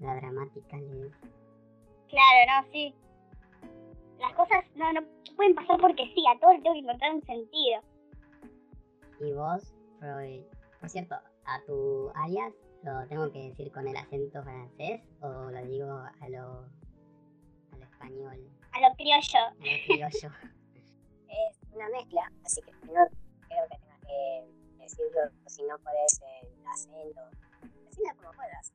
La 0.00 0.16
dramática 0.16 0.76
le 0.76 1.10
Claro, 2.08 2.62
no, 2.62 2.70
sí. 2.70 2.94
Las 4.20 4.34
cosas 4.34 4.64
no, 4.76 4.92
no 4.92 5.00
pueden 5.36 5.54
pasar 5.54 5.80
porque 5.80 6.04
sí, 6.14 6.22
a 6.28 6.38
todo 6.38 6.52
le 6.52 6.60
tengo 6.60 6.74
que 6.74 6.80
encontrar 6.80 7.14
un 7.14 7.22
sentido. 7.22 7.80
Y 9.20 9.32
vos, 9.32 9.74
Freud, 9.98 10.42
por 10.80 10.88
cierto, 10.88 11.14
a 11.46 11.60
tu 11.66 12.10
alias 12.14 12.52
lo 12.84 13.06
tengo 13.08 13.32
que 13.32 13.48
decir 13.48 13.72
con 13.72 13.88
el 13.88 13.96
acento 13.96 14.42
francés 14.42 15.00
o 15.20 15.50
lo 15.50 15.64
digo 15.66 15.88
a 15.90 16.28
lo, 16.28 16.66
a 17.72 17.76
lo 17.78 17.84
español, 17.84 18.38
A 18.72 18.80
lo 18.88 18.94
criollo. 18.96 19.38
a 19.38 19.50
lo 19.50 19.84
criollo. 19.86 20.30
Es 21.28 21.58
una 21.72 21.88
mezcla, 21.88 22.30
así 22.44 22.60
que 22.62 22.72
no 22.72 22.92
creo 23.48 23.64
que 23.70 23.78
tengas 23.78 24.00
que 24.06 24.46
decirlo 24.78 25.20
si 25.46 25.62
no 25.64 25.78
podés 25.78 26.20
el 26.42 26.66
acento. 26.66 27.20
Decirlo 27.86 28.10
como 28.16 28.32
puedas. 28.32 28.72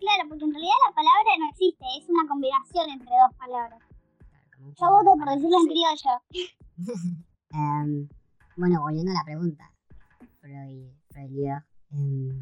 Claro, 0.00 0.28
porque 0.28 0.44
en 0.44 0.52
realidad 0.52 0.74
la 0.88 0.94
palabra 0.94 1.30
no 1.38 1.48
existe, 1.50 1.84
es 1.98 2.08
una 2.08 2.26
combinación 2.28 2.90
entre 2.90 3.10
dos 3.10 3.34
palabras. 3.36 3.80
Yo 4.58 4.90
voto 4.90 5.16
por 5.18 5.28
decirlo 5.34 5.58
en 5.58 5.66
criollo. 5.66 6.12
Em, 7.54 8.08
bueno, 8.56 8.80
volviendo 8.80 9.10
a 9.10 9.14
la 9.14 9.24
pregunta, 9.24 9.70
Freud, 10.40 10.90
Freud, 11.10 11.48
em, 11.90 12.38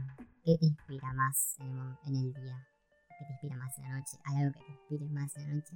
¿qué 0.51 0.59
te 0.59 0.67
inspira 0.67 1.13
más 1.13 1.55
en 1.61 1.71
el, 1.79 1.95
en 2.11 2.15
el 2.17 2.35
día? 2.35 2.59
¿Qué 3.07 3.25
te 3.25 3.33
inspira 3.35 3.55
más 3.55 3.79
en 3.79 3.85
la 3.85 3.99
noche? 3.99 4.19
¿Hay 4.27 4.43
algo 4.43 4.53
que 4.59 4.65
te 4.67 4.73
inspire 4.73 5.07
más 5.15 5.37
en 5.37 5.43
la 5.47 5.55
noche? 5.55 5.75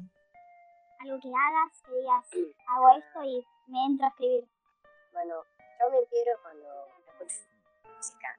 Algo 0.99 1.21
que 1.23 1.31
hagas, 1.31 1.71
que 1.87 1.93
digas, 1.95 2.27
hago 2.67 2.87
esto 2.99 3.23
y 3.23 3.47
me 3.71 3.87
entro 3.87 4.07
a 4.07 4.09
escribir. 4.09 4.49
Bueno, 5.13 5.45
yo 5.79 5.91
me 5.91 5.99
inspiro 6.03 6.33
cuando 6.43 6.67
escucho 7.07 7.47
música. 7.87 8.35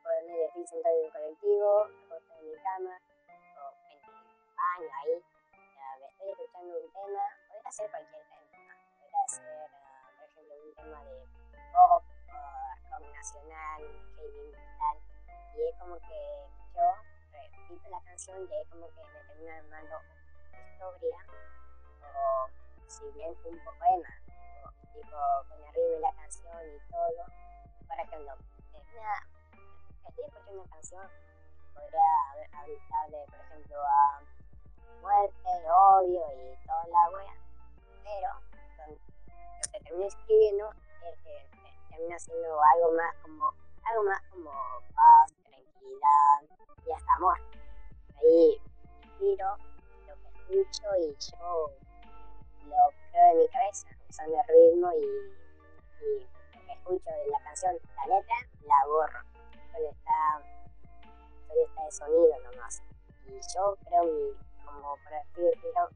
Ponerme 0.00 0.44
estoy 0.48 0.66
sentado 0.72 0.94
en 0.96 1.04
un 1.04 1.10
colectivo, 1.12 1.84
en 1.84 2.44
mi 2.48 2.56
cama, 2.64 2.96
o 2.96 3.64
en 3.92 4.00
el 4.00 4.16
baño 4.56 4.88
ahí. 5.04 5.20
ya, 5.52 5.88
me 6.00 6.06
estoy 6.08 6.28
escuchando 6.32 6.80
un 6.80 6.88
tema, 6.96 7.24
podría 7.44 7.72
ser 7.72 7.90
cualquier 7.90 8.22
tema. 8.24 8.72
Podría 9.04 9.24
ser, 9.28 9.68
ah, 9.68 10.08
por 10.16 10.24
ejemplo, 10.32 10.54
un 10.64 10.74
tema 10.80 11.04
de 11.04 11.28
pop, 11.76 12.04
o 12.08 12.40
rock 12.88 13.04
nacional, 13.12 13.80
heavy 14.16 14.48
metal. 14.48 15.17
Y 15.58 15.62
es 15.66 15.74
como 15.80 15.96
que 15.96 16.46
yo 16.72 16.94
repito 17.32 17.90
la 17.90 18.00
canción 18.02 18.48
y 18.48 18.54
es 18.54 18.68
como 18.68 18.86
que 18.94 19.02
me 19.02 19.24
termina 19.26 19.56
armando 19.56 19.96
una 20.52 20.70
historia, 20.70 21.18
o 22.14 22.48
si 22.86 23.10
bien 23.10 23.34
un 23.44 23.58
poema 23.64 24.08
tipo 24.94 25.16
con 25.48 25.58
el 25.64 25.74
ritmo 25.74 25.98
la 26.00 26.12
canción 26.12 26.62
y 26.62 26.78
todo, 26.88 27.26
para 27.88 28.04
que 28.04 28.10
cuando 28.10 28.32
eh, 28.34 28.84
nada, 28.94 29.26
estoy 30.06 30.54
una 30.54 30.70
canción, 30.70 31.08
podría 31.74 32.00
hablarle, 32.30 33.26
por 33.26 33.40
ejemplo, 33.40 33.82
a 33.84 34.22
muerte, 35.00 35.48
odio 35.70 36.22
y 36.36 36.66
toda 36.66 36.86
la 36.86 37.10
wea, 37.10 37.34
pero 38.04 38.30
lo 38.86 39.72
que 39.72 39.80
termino 39.80 40.06
escribiendo 40.06 40.70
es 41.04 41.18
que 41.24 41.36
eh, 41.36 41.80
termina 41.90 42.16
siendo 42.20 42.60
algo 42.62 42.92
más 42.96 43.14
como, 43.22 43.52
algo 43.84 44.04
más 44.04 44.22
como 44.30 44.50
paz, 44.94 45.37
y 46.86 46.92
hasta 46.92 47.14
amor. 47.16 47.38
Ahí 48.16 48.60
inspiro 49.02 49.56
lo 50.06 50.14
que 50.16 50.62
escucho 50.62 50.88
y 50.98 51.16
yo 51.32 51.70
lo 52.66 52.76
creo 53.10 53.32
en 53.32 53.38
mi 53.38 53.48
cabeza, 53.48 53.88
usando 54.08 54.36
el 54.36 54.48
ritmo 54.48 54.92
y, 54.92 55.48
lo 56.54 56.66
que 56.66 56.72
escucho 56.72 57.10
de 57.10 57.30
la 57.30 57.40
canción, 57.44 57.76
la 57.96 58.16
letra, 58.16 58.36
la 58.62 58.86
borro. 58.86 59.20
Solo 59.72 59.90
está, 59.90 60.42
solo 61.46 61.66
está 61.66 61.84
de 61.84 61.92
sonido 61.92 62.40
nomás. 62.44 62.82
Y 63.26 63.32
yo 63.54 63.76
creo 63.84 64.04
mi, 64.04 64.64
como 64.64 64.96
decirlo, 65.34 65.88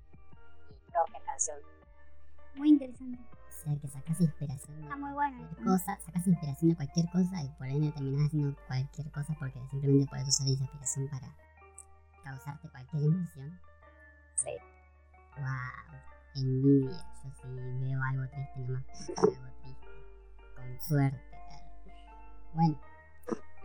mi 0.68 0.76
propia 0.92 1.20
canción. 1.24 1.58
Muy 2.54 2.68
interesante. 2.70 3.41
Sea, 3.62 3.78
que 3.78 3.86
sacas 3.88 4.20
inspiración 4.20 4.76
de 4.76 4.82
Está 4.82 4.96
muy 4.96 5.12
bueno. 5.12 5.38
cualquier 5.38 5.64
cosa, 5.64 5.98
sacas 6.00 6.26
inspiración 6.26 6.70
de 6.70 6.76
cualquier 6.76 7.10
cosa 7.10 7.42
y 7.42 7.48
por 7.50 7.66
ende 7.68 7.92
terminas 7.92 8.26
haciendo 8.26 8.56
cualquier 8.66 9.10
cosa 9.12 9.36
porque 9.38 9.60
simplemente 9.70 10.06
puedes 10.10 10.28
usar 10.28 10.48
esa 10.48 10.62
inspiración 10.64 11.08
para 11.08 11.36
causarte 12.24 12.68
cualquier 12.70 13.04
emoción. 13.04 13.60
Sí. 14.34 14.50
Wow, 15.36 16.00
envidia. 16.34 17.06
Yo 17.22 17.30
sí 17.30 17.48
veo 17.84 18.02
algo 18.02 18.28
triste 18.30 18.58
nomás. 18.60 18.84
algo 19.16 19.48
triste. 19.62 19.86
Con 20.56 20.80
suerte, 20.80 21.22
claro. 21.30 21.68
Bueno. 22.54 22.80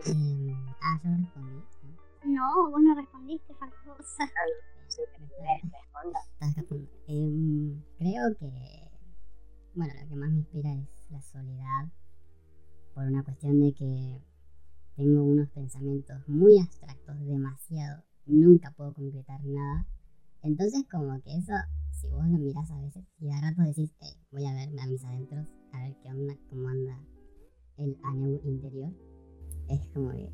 em, 0.05 0.75
ah, 0.83 0.99
yo 1.03 1.09
respondí. 1.17 1.63
¿no? 2.23 2.35
No, 2.35 2.69
vos 2.69 2.81
no 2.81 2.93
respondiste, 2.93 3.53
te 3.55 3.65
responda. 3.65 4.05
Estás 6.33 6.49
escapando. 6.49 6.87
Em, 7.07 7.81
creo 7.97 8.35
que. 8.37 8.86
Bueno, 9.77 9.93
lo 10.01 10.09
que 10.09 10.15
más 10.15 10.31
me 10.31 10.39
inspira 10.39 10.73
es 10.73 10.89
la 11.11 11.21
soledad. 11.21 11.91
Por 12.95 13.05
una 13.05 13.23
cuestión 13.23 13.59
de 13.59 13.75
que 13.75 14.19
tengo 14.95 15.23
unos 15.23 15.49
pensamientos 15.49 16.27
muy 16.27 16.59
abstractos, 16.59 17.19
demasiado. 17.19 18.03
Nunca 18.25 18.71
puedo 18.71 18.91
concretar 18.95 19.39
nada. 19.45 19.85
Entonces, 20.41 20.83
como 20.89 21.21
que 21.21 21.37
eso, 21.37 21.53
si 21.91 22.09
vos 22.09 22.27
lo 22.27 22.39
mirás 22.39 22.71
a 22.71 22.81
veces 22.81 23.05
y 23.19 23.29
a 23.29 23.39
ratos 23.39 23.65
decís, 23.67 23.93
"Ey, 24.01 24.17
voy 24.31 24.47
a 24.47 24.53
verme 24.55 24.81
a 24.81 24.87
mis 24.87 25.05
adentros, 25.05 25.47
a 25.73 25.83
ver 25.83 25.95
qué 26.01 26.09
onda, 26.09 26.35
cómo 26.49 26.69
anda 26.69 26.99
el 27.77 27.95
aneu 28.01 28.41
interior, 28.45 28.91
es 29.69 29.87
como 29.89 30.09
que 30.09 30.31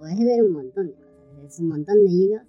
podés 0.00 0.18
ver 0.18 0.42
un 0.42 0.52
montón 0.52 0.88
de 0.88 0.94
cosas. 0.94 1.44
Es 1.44 1.60
un 1.60 1.68
montón 1.68 1.94
de 2.04 2.10
hilos 2.10 2.42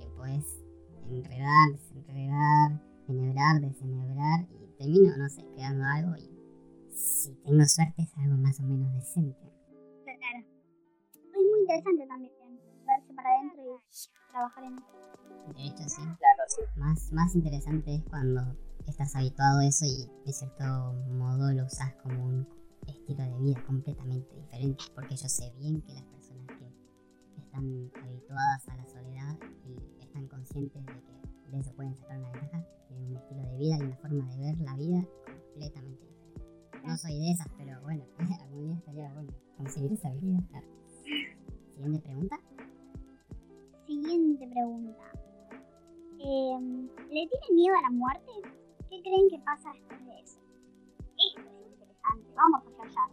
que 0.00 0.06
podés 0.16 0.64
enredar, 1.10 1.72
desenredar, 1.72 2.80
enhebrar, 3.08 3.60
desenhebrar 3.60 4.53
termino, 4.76 5.16
no 5.16 5.28
sé, 5.28 5.44
creando 5.54 5.84
algo 5.84 6.16
y 6.16 6.30
si 6.90 7.34
tengo 7.44 7.64
suerte 7.64 8.02
es 8.02 8.16
algo 8.16 8.36
más 8.36 8.58
o 8.60 8.62
menos 8.62 8.92
decente. 8.94 9.52
Claro. 10.04 10.46
Es 11.14 11.32
muy 11.32 11.60
interesante 11.60 12.06
también 12.06 12.32
verse 12.86 13.14
para 13.14 13.28
adentro 13.30 13.62
y 13.62 14.30
trabajar 14.30 14.64
en 14.64 14.74
eso. 14.74 15.54
De 15.54 15.66
hecho, 15.66 15.88
sí. 15.88 16.02
Claro, 16.02 16.42
sí. 16.48 16.62
Más, 16.76 17.12
más 17.12 17.34
interesante 17.34 17.96
es 17.96 18.02
cuando 18.04 18.56
estás 18.86 19.14
habituado 19.16 19.60
a 19.60 19.66
eso 19.66 19.84
y 19.86 20.08
de 20.24 20.32
cierto 20.32 20.64
modo 21.10 21.52
lo 21.52 21.64
usas 21.64 21.94
como 22.02 22.24
un 22.24 22.48
estilo 22.86 23.24
de 23.24 23.38
vida 23.40 23.64
completamente 23.66 24.34
diferente. 24.34 24.84
Porque 24.94 25.16
yo 25.16 25.28
sé 25.28 25.52
bien 25.58 25.80
que 25.82 25.94
las 25.94 26.04
personas 26.04 26.46
que 26.58 27.40
están 27.40 27.90
habituadas 28.02 28.68
a 28.68 28.76
la 28.76 28.86
soledad 28.86 29.38
y 29.66 30.02
están 30.02 30.28
conscientes 30.28 30.84
de 30.86 30.92
que 30.92 31.23
de 31.54 31.60
eso 31.60 31.72
pueden 31.74 31.94
sacar 31.94 32.18
una 32.18 32.30
ventaja, 32.32 32.64
tienen 32.88 33.10
un 33.10 33.16
estilo 33.16 33.42
de 33.42 33.56
vida 33.56 33.76
y 33.78 33.82
una 33.82 33.96
forma 33.96 34.28
de 34.34 34.38
ver 34.38 34.58
la 34.60 34.76
vida 34.76 35.06
completamente 35.24 36.06
diferente. 36.06 36.42
No 36.84 36.96
soy 36.96 37.18
de 37.18 37.30
esas, 37.30 37.46
pero 37.56 37.80
bueno, 37.82 38.04
algún 38.42 38.64
día 38.66 38.76
estaría 38.76 39.12
bueno 39.14 39.32
conseguir 39.56 39.92
esa 39.92 40.08
habilidad. 40.08 40.42
Siguiente 41.74 42.00
pregunta. 42.00 42.38
Siguiente 43.86 44.46
pregunta. 44.48 45.04
Em, 46.18 46.88
¿Le 47.10 47.26
tienen 47.28 47.54
miedo 47.54 47.76
a 47.76 47.82
la 47.82 47.90
muerte? 47.90 48.30
¿Qué 48.88 49.00
creen 49.02 49.28
que 49.28 49.38
pasa 49.44 49.70
después 49.72 50.04
de 50.06 50.20
eso? 50.20 50.38
Esto 51.18 51.40
es 51.40 51.46
interesante. 51.72 52.32
Vamos 52.34 52.62
a 52.66 52.70
flashear. 52.70 53.10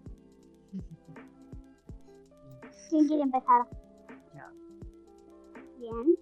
¿Quién 2.90 3.08
quiere 3.08 3.24
empezar? 3.24 3.68
Bien, 4.34 4.46
Empieza. 5.56 5.78
bien, 5.78 6.18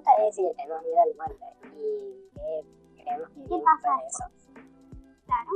pregunta 0.00 0.28
es 0.28 0.34
si 0.34 0.42
le 0.42 0.54
tenemos 0.54 0.82
miedo 0.82 1.00
al 1.00 1.14
muerte 1.14 1.44
y 1.76 2.30
qué 2.34 3.02
creemos 3.02 3.30
que 3.30 3.40
¿Y 3.40 3.44
qué 3.44 3.62
pasa 3.64 3.96
de 3.96 4.06
eso. 4.06 4.24
Claro. 5.26 5.50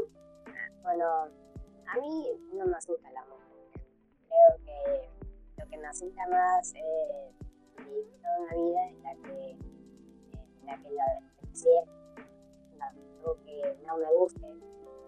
Bueno, 0.83 1.07
a 1.87 1.97
mí 2.01 2.41
no 2.53 2.67
me 2.67 2.77
asusta 2.77 3.11
la 3.11 3.25
muerte. 3.25 3.81
Creo 4.29 4.65
que 4.65 5.09
lo 5.59 5.69
que 5.69 5.79
me 5.79 5.87
asusta 5.87 6.29
más 6.29 6.75
es 6.75 7.87
vivir 7.87 8.21
toda 8.23 8.39
una 8.41 8.55
vida 8.55 8.89
en 8.89 9.03
la 9.03 9.15
que, 9.15 9.51
en 9.51 10.67
la 10.67 10.77
que 10.77 10.91
lo 10.91 11.01
desprecié, 11.41 11.85
algo 12.81 13.37
que 13.45 13.77
no 13.87 13.97
me 13.97 14.13
guste, 14.15 14.47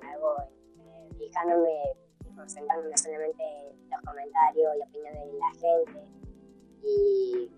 algo 0.02 0.36
eh, 0.78 1.08
fijándome 1.18 1.96
y 2.24 2.34
concentrándome 2.34 2.96
solamente 2.96 3.42
en 3.70 3.90
los 3.90 4.00
comentarios 4.02 4.76
y 4.76 4.82
opiniones 4.82 5.32
de 5.32 5.38
la 5.38 5.50
gente 5.60 6.16
y 6.82 7.50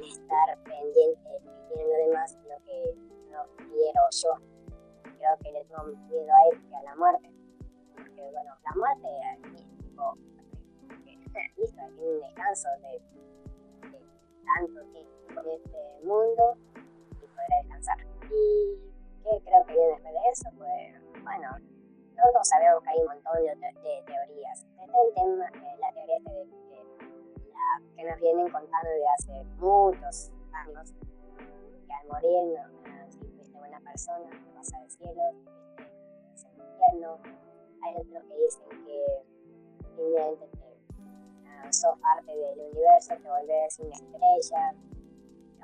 estar 0.00 0.62
pendiente 0.64 1.28
de 1.28 1.38
que 1.40 1.66
quieren 1.68 1.88
los 1.88 2.08
demás 2.08 2.38
lo 2.48 2.64
que 2.64 2.94
no 3.30 3.44
quiero 3.56 4.02
yo. 4.10 4.34
Creo 5.02 5.38
que 5.42 5.52
le 5.52 5.64
tengo 5.64 5.84
miedo 5.84 6.32
a 6.32 6.48
él 6.50 6.68
que 6.68 6.76
a 6.76 6.82
la 6.82 6.96
muerte 6.96 7.32
porque 7.94 8.30
bueno, 8.30 8.56
la 8.64 8.74
muerte 8.76 9.08
es 9.32 9.76
tipo, 9.76 10.16
que, 11.04 11.18
un 12.02 12.20
descanso 12.20 12.68
de, 12.80 13.02
tanto 14.44 14.80
tiempo 14.92 15.40
en 15.40 15.50
este 15.50 16.04
mundo 16.04 16.56
y 17.22 17.26
podrá 17.26 17.56
descansar. 17.62 17.98
¿Y 18.30 18.78
qué 19.22 19.42
creo 19.44 19.66
que 19.66 19.72
viene 19.72 19.92
después 19.92 20.12
de 20.12 20.30
eso? 20.32 20.50
Pues 20.58 21.22
bueno, 21.22 21.48
todos 22.16 22.48
sabemos 22.48 22.82
que 22.82 22.90
hay 22.90 22.98
un 23.00 23.06
montón 23.06 23.44
de, 23.44 24.02
teorías. 24.04 24.66
Está 24.80 24.84
el 24.84 25.14
tema, 25.14 25.48
eh, 25.48 25.76
la 25.78 25.92
teoría 25.92 26.16
esta 26.16 26.32
de 26.32 26.46
que, 27.78 27.94
que 27.96 28.04
nos 28.10 28.20
vienen 28.20 28.50
contando 28.50 28.88
de 28.90 29.08
hace 29.08 29.44
muchos 29.58 30.30
años, 30.52 30.92
que 31.86 31.92
al 31.92 32.06
morir, 32.08 32.58
no, 32.58 32.78
ah, 32.86 33.06
fuiste 33.18 33.58
buena 33.58 33.80
persona, 33.80 34.30
te 34.30 34.52
vas 34.54 34.72
al 34.74 34.90
cielo, 34.90 35.22
fuiste 35.76 36.48
al 36.48 36.68
infierno, 36.68 37.18
hay 37.84 37.94
otros 37.96 38.24
que 38.24 38.36
dicen 38.36 38.84
que 38.84 39.24
simplemente 39.96 40.46
te, 40.48 40.76
ah, 41.48 41.72
sos 41.72 41.98
parte 42.00 42.36
del 42.36 42.58
universo, 42.60 43.14
te 43.16 43.28
volvés 43.28 43.78
una 43.80 43.94
estrella. 43.94 44.74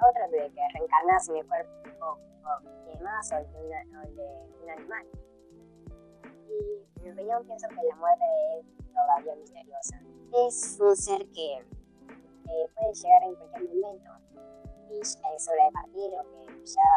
Otros 0.00 0.30
de 0.30 0.52
que 0.52 0.60
reencarnás 0.74 1.28
en 1.28 1.36
el 1.38 1.46
cuerpo 1.48 2.18
de 2.84 2.92
demás 2.92 3.32
o 3.32 3.36
de, 3.36 3.66
una- 3.66 4.00
o 4.00 4.06
de 4.14 4.62
un 4.62 4.70
animal. 4.70 5.06
Y 6.46 6.86
en 7.00 7.02
mi 7.04 7.10
opinión 7.10 7.44
pienso 7.44 7.66
que 7.68 7.82
la 7.88 7.96
muerte 7.96 8.24
es 8.60 8.66
todavía 8.94 9.34
misteriosa. 9.34 10.00
Es 10.46 10.78
un 10.80 10.96
ser 10.96 11.26
que 11.30 11.64
eh, 12.48 12.70
puede 12.74 12.94
llegar 12.94 13.22
en 13.24 13.34
cualquier 13.34 13.64
momento 13.64 14.10
y 14.90 15.02
ya 15.02 15.34
es 15.36 15.48
hora 15.48 15.64
de 15.66 15.72
partir 15.72 16.10
o 16.18 16.22
que 16.30 16.64
ya 16.64 16.90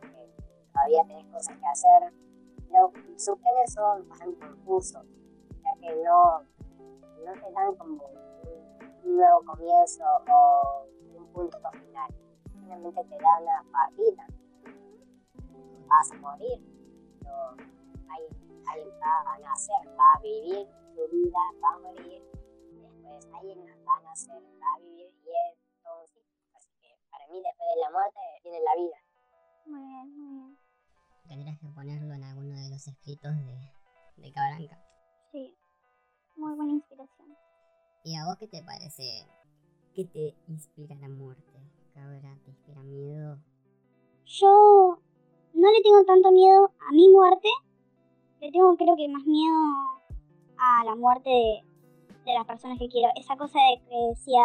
que 0.00 0.30
todavía 0.72 1.04
tenés 1.06 1.26
cosas 1.32 1.56
que 1.56 1.66
hacer 1.66 2.12
sus 3.16 3.38
planes 3.38 3.72
son 3.72 4.08
bastante 4.08 4.38
confusos, 4.46 5.04
ya 5.62 5.80
que 5.80 5.96
no, 6.02 6.40
no 7.24 7.32
te 7.32 7.52
dan 7.52 7.74
como 7.76 8.04
un, 8.04 9.16
nuevo 9.16 9.40
comienzo 9.44 10.04
o 10.28 10.86
un 11.16 11.26
punto 11.32 11.58
final. 11.70 12.10
Simplemente 12.52 13.04
te 13.04 13.18
dan 13.18 13.42
una 13.42 13.64
partida. 13.70 14.26
Vas 15.88 16.12
a 16.12 16.14
morir, 16.16 16.60
pero 17.20 17.50
alguien 18.68 18.94
va 19.00 19.32
a 19.32 19.38
nacer, 19.38 19.88
va 19.98 20.12
a 20.16 20.20
vivir 20.20 20.66
su 20.94 21.08
vida, 21.16 21.38
va 21.62 21.76
a 21.76 21.78
morir. 21.78 22.35
Después 23.16 23.34
alguien 23.34 23.64
va 23.88 23.96
a 23.96 24.02
nacer, 24.02 24.42
va 24.60 24.74
a 24.76 24.80
vivir 24.80 25.08
y 25.08 25.28
es 25.30 25.58
todo 25.82 26.00
un 26.00 26.06
ciclo. 26.06 26.36
Así 26.54 26.68
que 26.82 26.88
para 27.10 27.26
mí 27.28 27.40
después 27.40 27.68
de 27.74 27.80
la 27.80 27.90
muerte 27.90 28.20
viene 28.42 28.60
la 28.60 28.76
vida. 28.76 28.96
Muy 29.64 29.80
bien, 29.80 30.18
muy 30.18 30.34
bien. 30.34 30.58
Tendrías 31.26 31.58
que 31.58 31.68
ponerlo 31.68 32.12
en 32.12 32.24
alguno 32.24 32.54
de 32.54 32.68
los 32.68 32.86
escritos 32.86 33.34
de, 33.36 34.22
de 34.22 34.32
Cabranca. 34.32 34.78
Sí. 35.32 35.56
Muy 36.36 36.54
buena 36.56 36.72
inspiración. 36.72 37.34
¿Y 38.04 38.16
a 38.16 38.26
vos 38.26 38.36
qué 38.38 38.48
te 38.48 38.62
parece? 38.62 39.26
¿Qué 39.94 40.04
te 40.04 40.36
inspira 40.48 40.94
la 40.96 41.08
muerte? 41.08 41.58
Cabra, 41.94 42.38
¿te 42.44 42.50
inspira 42.50 42.82
miedo? 42.82 43.38
Yo 44.26 45.00
no 45.54 45.70
le 45.72 45.82
tengo 45.82 46.04
tanto 46.04 46.30
miedo 46.32 46.70
a 46.86 46.92
mi 46.92 47.08
muerte. 47.08 47.48
Le 48.40 48.52
tengo 48.52 48.76
creo 48.76 48.94
que 48.94 49.08
más 49.08 49.24
miedo 49.24 49.56
a 50.58 50.84
la 50.84 50.94
muerte 50.94 51.30
de, 51.30 51.65
de 52.32 52.38
las 52.38 52.46
personas 52.46 52.78
que 52.78 52.88
quiero. 52.88 53.12
Esa 53.16 53.36
cosa 53.36 53.58
de 53.58 53.80
que 53.88 53.96
decía 54.08 54.44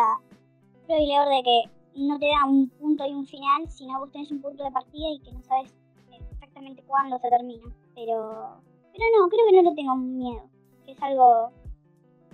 Freud 0.85 1.07
Leor 1.07 1.27
de 1.27 1.43
que 1.43 1.63
no 1.95 2.19
te 2.19 2.27
da 2.27 2.45
un 2.45 2.69
punto 2.69 3.05
y 3.05 3.11
un 3.11 3.25
final, 3.25 3.69
sino 3.69 3.99
vos 3.99 4.11
tenés 4.11 4.31
un 4.31 4.41
punto 4.41 4.63
de 4.63 4.71
partida 4.71 5.09
y 5.09 5.19
que 5.19 5.31
no 5.31 5.41
sabes 5.43 5.73
exactamente 6.31 6.83
cuándo 6.83 7.17
se 7.19 7.29
termina. 7.29 7.65
Pero, 7.95 8.61
pero 8.93 9.05
no, 9.17 9.29
creo 9.29 9.45
que 9.49 9.61
no 9.61 9.69
le 9.69 9.75
tengo 9.75 9.95
miedo. 9.95 10.43
Es 10.87 11.01
algo, 11.01 11.51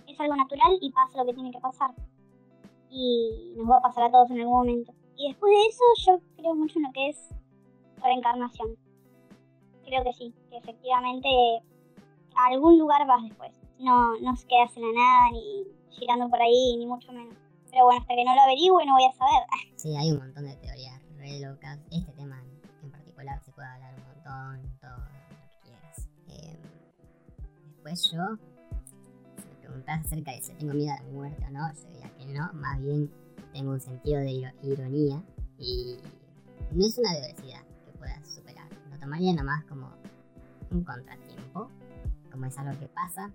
es 0.07 0.19
algo 0.19 0.36
natural 0.36 0.77
y 0.81 0.91
pasa 0.91 1.17
lo 1.17 1.25
que 1.25 1.33
tiene 1.33 1.51
que 1.51 1.60
pasar. 1.60 1.93
Y 2.89 3.53
nos 3.57 3.69
va 3.69 3.77
a 3.77 3.81
pasar 3.81 4.05
a 4.05 4.12
todos 4.12 4.29
en 4.31 4.39
algún 4.39 4.57
momento. 4.57 4.93
Y 5.15 5.29
después 5.29 5.51
de 5.51 5.65
eso, 5.67 5.83
yo 6.05 6.19
creo 6.38 6.55
mucho 6.55 6.79
en 6.79 6.86
lo 6.86 6.91
que 6.91 7.10
es 7.10 7.29
reencarnación. 8.01 8.77
Creo 9.86 10.03
que 10.03 10.13
sí, 10.13 10.33
que 10.49 10.57
efectivamente 10.57 11.29
a 12.36 12.47
algún 12.47 12.77
lugar 12.77 13.05
vas 13.07 13.23
después. 13.23 13.66
No, 13.79 14.17
no 14.19 14.35
se 14.35 14.47
quedas 14.47 14.75
en 14.75 14.83
la 14.83 14.93
nada, 14.93 15.31
ni 15.31 15.65
girando 15.91 16.29
por 16.29 16.41
ahí, 16.41 16.75
ni 16.77 16.85
mucho 16.85 17.11
menos. 17.11 17.35
Pero 17.71 17.85
bueno, 17.85 18.01
hasta 18.01 18.15
que 18.15 18.23
no 18.25 18.33
lo 18.35 18.41
averigüe 18.41 18.85
no 18.85 18.93
voy 18.93 19.05
a 19.05 19.11
saber. 19.13 19.43
Sí, 19.77 19.95
hay 19.95 20.11
un 20.11 20.17
montón 20.17 20.45
de 20.45 20.55
teorías 20.55 20.99
re 21.17 21.39
locas. 21.39 21.79
Este 21.91 22.11
tema 22.13 22.41
en 22.83 22.91
particular 22.91 23.39
se 23.43 23.51
puede 23.51 23.67
hablar 23.67 23.93
un 23.95 24.03
montón, 24.07 24.77
todo 24.79 24.97
lo 24.97 25.05
que 25.05 25.67
quieras. 25.69 26.07
Eh, 26.29 26.57
después 27.67 28.11
yo, 28.11 28.23
si 29.37 29.45
me 29.47 29.55
preguntás 29.61 30.05
acerca 30.05 30.31
de 30.31 30.41
si 30.41 30.53
tengo 30.53 30.73
miedo 30.73 30.93
a 30.93 31.03
la 31.03 31.11
muerte 31.11 31.45
o 31.45 31.49
no, 31.51 31.71
yo 31.73 31.89
diría 31.89 32.09
que 32.17 32.25
no. 32.25 32.51
Más 32.53 32.81
bien 32.81 33.11
tengo 33.53 33.71
un 33.71 33.79
sentido 33.81 34.19
de 34.21 34.31
iro- 34.31 34.53
ironía 34.63 35.21
y 35.59 35.97
no 36.71 36.85
es 36.85 36.97
una 36.97 37.11
adversidad 37.11 37.61
que 37.85 37.91
puedas 37.99 38.27
superar. 38.27 38.67
Lo 38.89 38.97
tomaría 38.97 39.33
nomás 39.33 39.63
como 39.65 39.91
un 40.71 40.83
contratiempo, 40.83 41.69
como 42.31 42.45
es 42.45 42.57
algo 42.57 42.79
que 42.79 42.87
pasa 42.87 43.31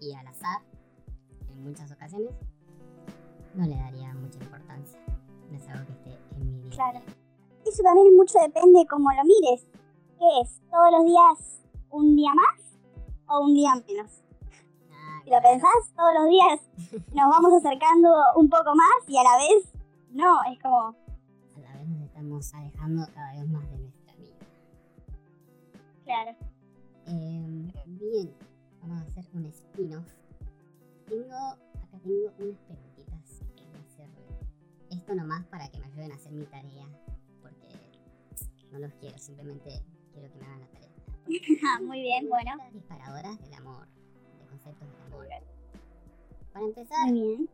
y 0.00 0.14
al 0.14 0.26
azar 0.26 0.60
en 1.48 1.64
muchas 1.64 1.90
ocasiones. 1.92 2.32
No 3.54 3.66
le 3.66 3.76
daría 3.76 4.12
mucha 4.14 4.38
importancia. 4.38 5.00
No 5.50 5.56
es 5.56 5.68
algo 5.68 5.86
que 5.86 5.92
esté 5.92 6.18
en 6.36 6.52
mi 6.52 6.62
día. 6.62 6.70
Claro. 6.70 7.00
Eso 7.66 7.82
también 7.82 8.16
mucho 8.16 8.38
depende 8.40 8.80
de 8.80 8.86
cómo 8.86 9.10
lo 9.10 9.24
mires. 9.24 9.66
¿Qué 10.18 10.24
es? 10.42 10.60
¿Todos 10.70 10.92
los 10.92 11.04
días 11.04 11.62
un 11.90 12.14
día 12.16 12.30
más 12.34 12.78
o 13.28 13.44
un 13.44 13.54
día 13.54 13.74
menos? 13.74 14.22
Ah, 14.92 15.20
Si 15.24 15.30
lo 15.30 15.40
pensás, 15.42 15.92
todos 15.96 16.14
los 16.14 16.28
días 16.28 16.60
nos 17.14 17.28
vamos 17.30 17.52
acercando 17.54 18.08
un 18.36 18.48
poco 18.48 18.74
más 18.74 19.08
y 19.08 19.16
a 19.18 19.22
la 19.22 19.36
vez 19.36 19.72
no, 20.10 20.38
es 20.52 20.58
como, 20.60 20.78
A 21.56 21.60
la 21.60 21.72
vez 21.76 21.88
nos 21.88 22.02
estamos 22.02 22.54
alejando 22.54 23.06
cada 23.14 23.32
vez 23.32 23.48
más 23.48 23.70
de 23.70 23.78
nuestra 23.78 24.14
vida. 24.16 24.36
claro. 26.04 26.36
Eh, 27.06 27.72
bien, 27.86 28.34
vamos 28.90 29.16
a 29.16 29.20
hacer 29.20 29.36
un 29.36 29.46
spin-off. 29.46 30.06
Tengo, 31.06 31.34
acá 31.36 31.98
tengo 32.02 32.32
unas 32.38 32.58
preguntitas 32.60 33.40
que 33.40 33.54
quería 33.54 33.80
hacerle. 33.80 34.22
Esta 34.90 34.94
esto 34.96 35.14
nomás 35.14 35.44
para 35.46 35.68
que 35.70 35.78
me 35.78 35.86
ayuden 35.86 36.12
a 36.12 36.14
hacer 36.16 36.32
mi 36.32 36.44
tarea, 36.46 36.86
porque 37.40 37.68
no 38.72 38.78
los 38.78 38.92
quiero, 38.94 39.18
simplemente 39.18 39.82
quiero 40.12 40.30
que 40.32 40.38
me 40.38 40.44
hagan 40.46 40.60
la 40.60 40.66
tarea. 40.68 40.88
Ah, 41.64 41.80
Muy 41.82 42.00
bien, 42.00 42.28
bueno. 42.28 42.52
Disparadoras 42.72 43.40
del 43.40 43.54
amor, 43.54 43.86
de 44.40 44.46
conceptos 44.48 44.88
del 44.88 45.02
amor. 45.02 45.26
Para 46.52 46.64
empezar, 46.66 47.08
Muy 47.08 47.20
bien. 47.20 47.48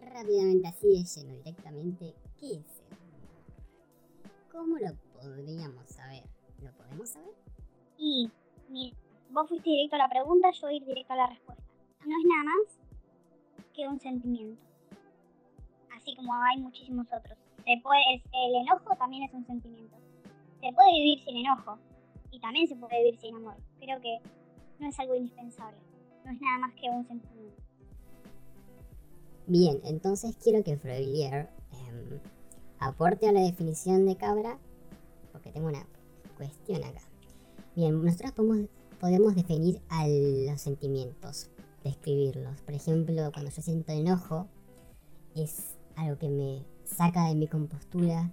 rápidamente 0.00 0.66
así 0.68 0.88
de 0.88 1.04
lleno, 1.04 1.34
directamente, 1.36 2.14
¿qué 2.40 2.54
es 2.54 2.80
el 2.80 2.92
amor? 2.94 3.44
¿Cómo 4.50 4.78
lo 4.78 4.94
podríamos 5.20 5.88
saber? 5.88 6.24
¿Lo 6.62 6.72
podemos 6.72 7.10
saber? 7.10 7.34
Y, 7.98 8.28
mira, 8.68 8.96
vos 9.34 9.48
fuiste 9.48 9.68
directo 9.68 9.96
a 9.96 9.98
la 9.98 10.08
pregunta, 10.08 10.50
yo 10.52 10.70
ir 10.70 10.84
directo 10.84 11.12
a 11.12 11.16
la 11.16 11.26
respuesta. 11.26 11.64
No 12.06 12.16
es 12.16 12.24
nada 12.24 12.44
más 12.44 12.78
que 13.74 13.88
un 13.88 13.98
sentimiento. 13.98 14.62
Así 15.96 16.14
como 16.14 16.32
hay 16.34 16.58
muchísimos 16.58 17.06
otros. 17.08 17.36
Se 17.64 17.80
puede, 17.82 18.00
el, 18.14 18.54
enojo 18.54 18.94
también 18.96 19.24
es 19.24 19.34
un 19.34 19.44
sentimiento. 19.44 19.96
Se 20.60 20.72
puede 20.72 20.92
vivir 20.92 21.24
sin 21.24 21.36
enojo. 21.38 21.78
Y 22.30 22.38
también 22.40 22.68
se 22.68 22.76
puede 22.76 23.02
vivir 23.02 23.20
sin 23.20 23.34
amor. 23.34 23.56
Creo 23.80 24.00
que 24.00 24.18
no 24.78 24.88
es 24.88 24.98
algo 25.00 25.14
indispensable. 25.14 25.78
No 26.24 26.32
es 26.32 26.40
nada 26.40 26.58
más 26.58 26.74
que 26.74 26.88
un 26.88 27.06
sentimiento. 27.06 27.62
Bien, 29.46 29.80
entonces 29.84 30.36
quiero 30.42 30.62
que 30.62 30.76
Freudier 30.76 31.50
em, 31.72 32.20
aporte 32.78 33.28
a 33.28 33.32
la 33.32 33.40
definición 33.40 34.06
de 34.06 34.16
cabra, 34.16 34.58
porque 35.32 35.50
tengo 35.50 35.68
una 35.68 35.86
cuestión 36.36 36.82
acá. 36.84 37.02
Bien, 37.76 38.02
nosotros 38.04 38.32
podemos, 38.32 38.68
podemos 39.00 39.34
definir 39.34 39.80
a 39.88 40.06
los 40.06 40.60
sentimientos, 40.60 41.50
describirlos. 41.82 42.60
Por 42.62 42.74
ejemplo, 42.74 43.30
cuando 43.32 43.50
yo 43.50 43.62
siento 43.62 43.92
enojo, 43.92 44.48
es 45.34 45.76
algo 45.96 46.18
que 46.18 46.28
me 46.28 46.64
saca 46.84 47.28
de 47.28 47.34
mi 47.34 47.48
compostura, 47.48 48.32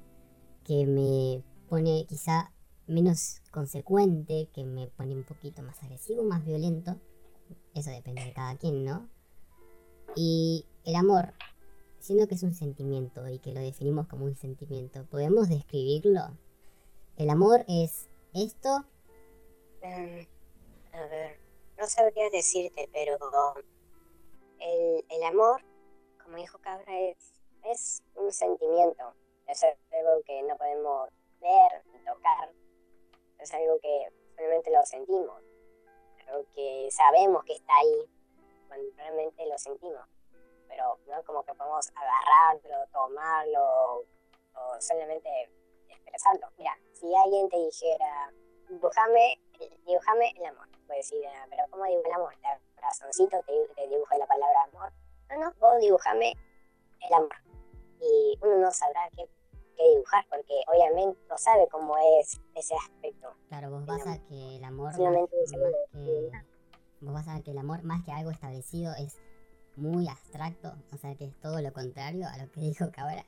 que 0.64 0.86
me 0.86 1.44
pone 1.70 2.06
quizá 2.08 2.52
menos 2.88 3.42
consecuente, 3.52 4.50
que 4.54 4.64
me 4.64 4.88
pone 4.88 5.16
un 5.16 5.24
poquito 5.24 5.62
más 5.62 5.82
agresivo, 5.84 6.24
más 6.24 6.46
violento. 6.46 6.98
Eso 7.74 7.90
depende 7.90 8.24
de 8.24 8.34
cada 8.34 8.56
quien, 8.58 8.84
¿no? 8.84 9.10
Y 10.16 10.66
el 10.86 10.96
amor, 10.96 11.34
siendo 12.00 12.28
que 12.28 12.36
es 12.36 12.44
un 12.44 12.54
sentimiento 12.54 13.28
y 13.30 13.40
que 13.40 13.54
lo 13.54 13.62
definimos 13.62 14.08
como 14.08 14.26
un 14.26 14.36
sentimiento, 14.36 15.06
¿podemos 15.06 15.50
describirlo? 15.50 16.38
El 17.18 17.30
amor 17.30 17.64
es 17.68 18.08
esto, 18.34 18.86
Mm, 19.84 20.41
a 20.94 21.06
ver, 21.08 21.40
no 21.78 21.88
sabría 21.88 22.30
decirte, 22.30 22.90
pero 22.92 23.18
el, 24.60 25.06
el 25.10 25.24
amor, 25.24 25.62
como 26.24 26.38
dijo 26.38 26.60
Cabra, 26.60 27.00
es, 27.00 27.34
es 27.64 28.04
un 28.16 28.32
sentimiento. 28.32 29.14
Es 29.48 29.64
algo 29.64 30.22
que 30.26 30.42
no 30.44 30.56
podemos 30.58 31.10
ver 31.40 31.86
ni 31.92 32.00
tocar. 32.06 32.52
Es 33.40 33.54
algo 33.54 33.80
que 33.80 34.08
solamente 34.36 34.72
lo 34.72 34.86
sentimos. 34.86 35.42
Algo 36.28 36.46
que 36.54 36.90
sabemos 36.92 37.44
que 37.44 37.54
está 37.54 37.74
ahí 37.78 38.10
cuando 38.68 38.88
realmente 38.96 39.46
lo 39.48 39.58
sentimos. 39.58 40.08
Pero 40.68 41.00
no 41.08 41.24
como 41.24 41.44
que 41.44 41.54
podemos 41.54 41.92
agarrarlo, 41.96 42.88
tomarlo 42.94 44.06
o 44.54 44.80
solamente 44.80 45.50
expresarlo. 45.90 46.48
Mira, 46.58 46.78
si 46.94 47.14
alguien 47.16 47.50
te 47.50 47.58
dijera, 47.58 48.32
dibujame, 48.70 49.40
dibujame 49.86 50.32
el 50.38 50.46
amor. 50.46 50.68
Puedes 50.88 51.10
decir, 51.10 51.26
"Ah, 51.28 51.46
pero 51.50 51.64
¿cómo 51.70 51.86
dibujo 51.86 52.08
el 52.08 52.14
amor? 52.14 52.36
¿De 52.38 52.76
corazoncito 52.76 53.38
te, 53.46 53.54
te 53.76 53.88
dibujo 53.88 54.18
la 54.18 54.28
palabra 54.28 54.64
amor? 54.72 54.92
No, 55.30 55.38
no, 55.40 55.54
vos 55.60 55.80
dibujame 55.80 56.34
el 57.02 57.14
amor. 57.14 57.36
Y 58.00 58.38
uno 58.42 58.58
no 58.58 58.72
sabrá 58.72 59.10
qué, 59.16 59.26
qué 59.78 59.84
dibujar 59.90 60.26
porque 60.30 60.54
obviamente 60.68 61.20
no 61.30 61.38
sabe 61.38 61.68
cómo 61.70 61.96
es 62.20 62.40
ese 62.56 62.76
aspecto. 62.76 63.34
claro, 63.48 63.70
vos 63.72 63.86
vas 63.86 64.06
a 64.08 64.18
que 64.28 64.58
el 64.58 64.64
amor 64.64 64.88
más, 64.88 64.96
Solamente 64.98 65.36
más 65.38 65.50
sabe 65.50 65.74
que, 65.92 66.32
vos 67.02 67.14
vas 67.14 67.28
a 67.28 67.34
ver 67.36 67.44
que 67.44 67.52
el 67.52 67.58
amor 67.58 67.84
más 67.84 68.04
que 68.04 68.12
algo 68.12 68.32
establecido 68.32 68.94
es 69.00 69.20
muy 69.78 70.08
abstracto, 70.10 70.74
o 70.94 70.98
sea 70.98 71.16
que 71.16 71.26
es 71.26 71.40
todo 71.40 71.62
lo 71.62 71.72
contrario 71.72 72.28
a 72.28 72.38
lo 72.44 72.52
que 72.52 72.60
dijo 72.62 72.92
Cabra. 72.92 73.26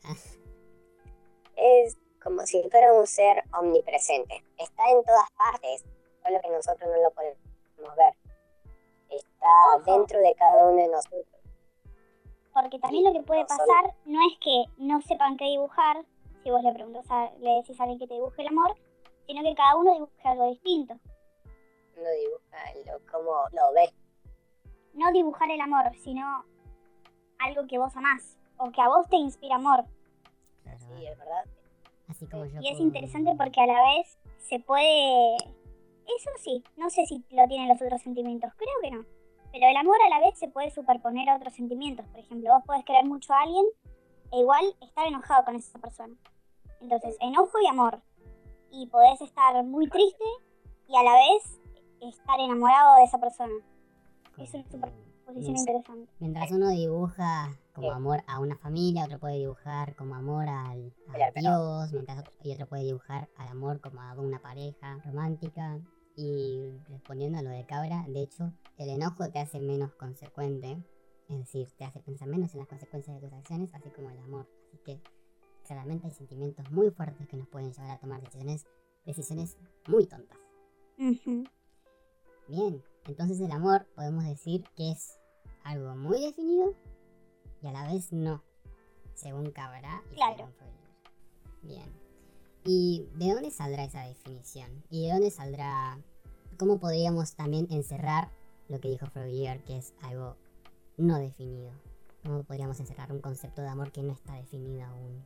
Es 1.56 1.98
como 2.22 2.46
si 2.46 2.62
fuera 2.69 2.93
un 2.93 3.06
ser 3.08 3.43
omnipresente. 3.58 4.43
Está 4.58 4.89
en 4.89 5.04
todas 5.04 5.30
partes, 5.38 5.84
solo 6.23 6.41
que 6.41 6.49
nosotros 6.49 6.89
no 6.89 7.01
lo 7.01 7.12
podemos 7.12 7.38
ver. 7.97 8.13
Está 9.09 9.75
Ojo. 9.75 9.83
dentro 9.97 10.19
de 10.19 10.33
cada 10.36 10.67
uno 10.67 10.81
de 10.81 10.88
nosotros. 10.88 11.25
Porque 12.53 12.79
también 12.79 13.03
lo 13.03 13.13
que 13.13 13.21
puede 13.25 13.45
pasar 13.45 13.95
no 14.05 14.19
es 14.29 14.38
que 14.39 14.65
no 14.77 15.01
sepan 15.01 15.38
qué 15.38 15.45
dibujar, 15.45 16.05
si 16.43 16.51
vos 16.51 16.63
le 16.63 16.73
preguntas 16.73 17.05
a, 17.09 17.31
le 17.39 17.49
decís 17.55 17.79
a 17.79 17.83
alguien 17.83 17.99
que 17.99 18.07
te 18.07 18.13
dibuje 18.13 18.41
el 18.41 18.47
amor, 18.49 18.75
sino 19.25 19.41
que 19.41 19.55
cada 19.55 19.75
uno 19.77 19.93
dibuje 19.93 20.27
algo 20.27 20.49
distinto. 20.49 20.93
Uno 21.97 22.09
dibuja 22.09 22.57
lo, 22.86 23.12
como 23.12 23.31
lo 23.51 23.73
ve. 23.73 23.89
No 24.93 25.12
dibujar 25.12 25.49
el 25.49 25.62
amor, 25.62 25.91
sino 26.03 26.45
algo 27.39 27.65
que 27.67 27.77
vos 27.77 27.95
amás 27.95 28.38
o 28.57 28.71
que 28.71 28.81
a 28.81 28.88
vos 28.88 29.07
te 29.09 29.15
inspira 29.15 29.55
amor. 29.55 29.86
Claro, 30.63 30.79
Sí, 30.79 31.07
es 31.07 31.17
verdad. 31.17 31.45
así 32.07 32.27
como 32.27 32.45
yo 32.45 32.59
Y 32.62 32.69
es 32.69 32.79
interesante 32.79 33.33
porque 33.38 33.62
a 33.62 33.65
la 33.67 33.81
vez 33.95 34.17
se 34.38 34.59
puede... 34.59 35.38
Eso 36.05 36.29
sí, 36.37 36.63
no 36.77 36.89
sé 36.89 37.05
si 37.05 37.23
lo 37.31 37.47
tienen 37.47 37.69
los 37.69 37.81
otros 37.81 38.01
sentimientos, 38.01 38.51
creo 38.57 38.73
que 38.81 38.91
no. 38.91 39.05
Pero 39.51 39.67
el 39.67 39.75
amor 39.77 39.97
a 40.05 40.09
la 40.09 40.19
vez 40.25 40.37
se 40.37 40.47
puede 40.47 40.71
superponer 40.71 41.29
a 41.29 41.35
otros 41.37 41.53
sentimientos. 41.53 42.05
Por 42.07 42.19
ejemplo, 42.19 42.53
vos 42.53 42.63
podés 42.65 42.83
querer 42.85 43.05
mucho 43.05 43.33
a 43.33 43.41
alguien 43.41 43.65
e 44.31 44.39
igual 44.39 44.65
estar 44.81 45.05
enojado 45.07 45.45
con 45.45 45.55
esa 45.55 45.77
persona. 45.79 46.15
Entonces, 46.81 47.15
enojo 47.21 47.59
y 47.63 47.67
amor. 47.67 48.01
Y 48.71 48.87
podés 48.87 49.21
estar 49.21 49.63
muy 49.63 49.87
triste 49.87 50.23
y 50.87 50.95
a 50.97 51.03
la 51.03 51.13
vez 51.13 51.59
estar 52.01 52.39
enamorado 52.39 52.97
de 52.97 53.03
esa 53.03 53.19
persona. 53.19 53.53
Es 54.37 54.53
una 54.53 54.63
como- 54.65 54.87
Posición 55.25 55.55
Yes. 55.55 55.61
interesante. 55.61 56.11
Mientras 56.19 56.51
uno 56.51 56.69
dibuja 56.69 57.57
como 57.73 57.87
Sí. 57.87 57.93
amor 57.95 58.23
a 58.27 58.39
una 58.41 58.57
familia, 58.57 59.05
otro 59.05 59.19
puede 59.19 59.35
dibujar 59.37 59.95
como 59.95 60.15
amor 60.15 60.49
al, 60.49 60.93
a 61.07 61.31
Dios, 61.39 61.93
mientras 61.93 62.19
otro, 62.19 62.33
y 62.43 62.51
otro 62.51 62.67
puede 62.67 62.83
dibujar 62.83 63.29
al 63.37 63.47
amor 63.47 63.79
como 63.79 64.01
a 64.01 64.13
una 64.15 64.39
pareja 64.39 64.99
romántica. 65.05 65.79
Y 66.15 66.78
respondiendo 66.89 67.39
a 67.39 67.41
lo 67.41 67.49
de 67.49 67.65
Cabra, 67.65 68.06
de 68.08 68.21
hecho, 68.21 68.54
el 68.78 68.89
enojo 68.89 69.30
te 69.30 69.39
hace 69.39 69.60
menos 69.60 69.93
consecuente, 69.95 70.78
es 71.30 71.38
decir, 71.39 71.71
te 71.71 71.86
hace 71.86 71.99
pensar 72.02 72.28
menos 72.28 72.54
en 72.54 72.60
las 72.60 72.67
consecuencias 72.67 73.19
de 73.19 73.28
tus 73.28 73.38
acciones, 73.38 73.73
así 73.73 73.89
como 73.89 74.10
el 74.12 74.19
amor. 74.19 74.47
Así 74.67 74.78
que 74.84 75.02
claramente 75.65 76.08
hay 76.08 76.13
sentimientos 76.13 76.69
muy 76.71 76.91
fuertes 76.91 77.28
que 77.28 77.38
nos 77.38 77.47
pueden 77.47 77.71
llevar 77.71 77.91
a 77.91 77.99
tomar 77.99 78.21
decisiones, 78.21 78.65
decisiones 79.06 79.58
muy 79.88 80.06
tontas. 80.06 80.38
Ujú. 80.99 81.45
Bien, 82.47 82.84
entonces 83.08 83.39
el 83.39 83.52
amor 83.52 83.88
podemos 83.95 84.26
decir 84.26 84.63
que 84.76 84.91
es 84.91 85.17
algo 85.63 85.95
muy 85.95 86.21
definido 86.21 86.76
y 87.62 87.67
a 87.67 87.71
la 87.71 87.91
vez 87.91 88.12
no, 88.12 88.43
según 89.13 89.52
Cabra 89.52 90.04
y 90.12 90.15
Claro. 90.15 90.49
Bien. 91.62 92.02
¿Y 92.65 93.10
de 93.15 93.34
dónde 93.34 93.52
saldrá 93.52 93.84
esa 93.84 94.06
definición? 94.06 94.84
¿Y 94.89 95.06
de 95.06 95.13
dónde 95.13 95.32
saldrá, 95.32 95.99
cómo 96.58 96.80
podríamos 96.80 97.36
también 97.36 97.67
encerrar 97.69 98.30
lo 98.69 98.80
que 98.80 98.89
dijo 98.89 99.06
Freud, 99.08 99.60
que 99.65 99.78
es 99.78 99.93
algo 100.02 100.38
no 100.95 101.17
definido? 101.17 101.71
¿Cómo 102.23 102.43
podríamos 102.43 102.80
encerrar 102.80 103.12
un 103.12 103.19
concepto 103.19 103.62
de 103.62 103.67
amor 103.67 103.91
que 103.91 104.02
no 104.02 104.13
está 104.13 104.36
definido 104.36 104.86
aún? 104.86 105.26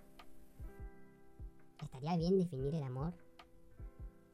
¿Estaría 1.84 2.18
bien 2.18 2.40
definir 2.40 2.74
el 2.74 2.84
amor? 2.84 3.14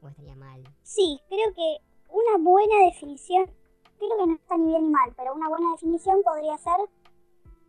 ¿O 0.01 0.07
estaría 0.07 0.35
mal? 0.37 0.63
Sí, 0.83 1.19
creo 1.27 1.53
que 1.53 1.77
una 2.09 2.37
buena 2.41 2.85
definición, 2.85 3.51
creo 3.97 4.17
que 4.17 4.27
no 4.27 4.35
está 4.35 4.57
ni 4.57 4.67
bien 4.67 4.83
ni 4.83 4.89
mal, 4.89 5.13
pero 5.17 5.33
una 5.33 5.49
buena 5.49 5.71
definición 5.71 6.21
podría 6.23 6.57
ser 6.57 6.77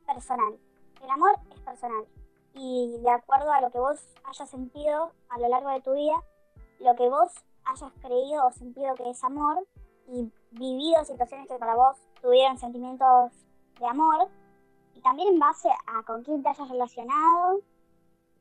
personal. 0.07 0.57
El 1.03 1.11
amor 1.11 1.33
es 1.51 1.61
personal. 1.61 2.07
Y 2.55 2.97
de 2.99 3.11
acuerdo 3.11 3.53
a 3.53 3.61
lo 3.61 3.71
que 3.71 3.79
vos 3.79 3.99
hayas 4.25 4.49
sentido 4.49 5.13
a 5.29 5.39
lo 5.39 5.49
largo 5.49 5.71
de 5.71 5.81
tu 5.81 5.93
vida, 5.93 6.23
lo 6.79 6.95
que 6.95 7.09
vos 7.09 7.33
hayas 7.65 7.93
creído 8.01 8.47
o 8.47 8.53
sentido 8.53 8.95
que 8.95 9.11
es 9.11 9.23
amor 9.25 9.67
y 10.07 10.31
vivido 10.53 11.05
situaciones 11.05 11.49
que 11.49 11.57
para 11.57 11.75
vos 11.75 11.97
tuvieron 12.21 12.59
sentimientos 12.59 13.33
de 13.81 13.87
amor, 13.87 14.29
y 14.95 15.01
también 15.01 15.29
en 15.35 15.39
base 15.39 15.69
a 15.87 16.03
con 16.05 16.23
quién 16.23 16.43
te 16.43 16.49
hayas 16.49 16.69
relacionado 16.69 17.61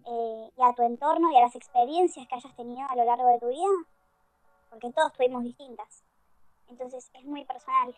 eh, 0.05 0.51
y 0.55 0.61
a 0.61 0.73
tu 0.73 0.83
entorno 0.83 1.31
y 1.31 1.37
a 1.37 1.41
las 1.41 1.55
experiencias 1.55 2.27
que 2.27 2.35
hayas 2.35 2.55
tenido 2.55 2.87
a 2.87 2.95
lo 2.95 3.03
largo 3.03 3.27
de 3.27 3.39
tu 3.39 3.47
vida, 3.47 3.67
porque 4.69 4.91
todos 4.91 5.13
tuvimos 5.13 5.43
distintas. 5.43 6.03
Entonces 6.67 7.09
es 7.13 7.25
muy 7.25 7.45
personal. 7.45 7.95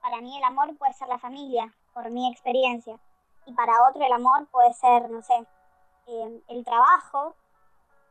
Para 0.00 0.20
mí 0.20 0.36
el 0.36 0.44
amor 0.44 0.76
puede 0.76 0.92
ser 0.92 1.08
la 1.08 1.18
familia, 1.18 1.74
por 1.92 2.10
mi 2.10 2.30
experiencia. 2.30 2.98
Y 3.48 3.54
para 3.54 3.88
otro 3.88 4.04
el 4.04 4.12
amor 4.12 4.46
puede 4.48 4.74
ser, 4.74 5.08
no 5.08 5.22
sé, 5.22 5.34
eh, 6.06 6.42
el 6.48 6.64
trabajo. 6.66 7.34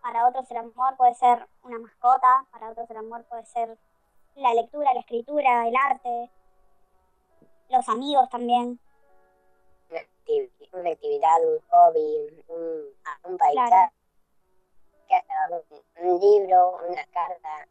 Para 0.01 0.27
otros 0.27 0.49
el 0.49 0.57
amor 0.57 0.97
puede 0.97 1.13
ser 1.13 1.47
una 1.61 1.77
mascota. 1.77 2.43
Para 2.51 2.71
otros 2.71 2.89
el 2.89 2.97
amor 2.97 3.23
puede 3.25 3.45
ser 3.45 3.77
la 4.33 4.55
lectura, 4.55 4.91
la 4.95 5.01
escritura, 5.01 5.67
el 5.67 5.75
arte. 5.75 6.31
Los 7.69 7.87
amigos 7.87 8.27
también. 8.29 8.79
una 10.73 10.89
actividad, 10.89 11.37
un 11.45 11.59
hobby, 11.69 12.43
un, 12.47 13.31
un 13.31 13.37
paisaje, 13.37 13.93
un, 16.01 16.19
libro, 16.19 16.79
una 16.89 17.05
carta, 17.13 17.67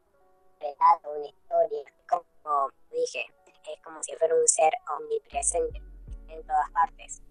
un 0.54 0.60
relato, 0.60 1.10
una 1.10 1.26
historia. 1.26 1.82
Como 2.08 2.70
dije, 2.92 3.26
es 3.44 3.82
como 3.82 4.00
si 4.04 4.14
fuera 4.14 4.36
un 4.36 4.46
ser 4.46 4.72
omnipresente 4.88 5.82
en 6.28 6.46
todas 6.46 6.70
partes. 6.70 7.25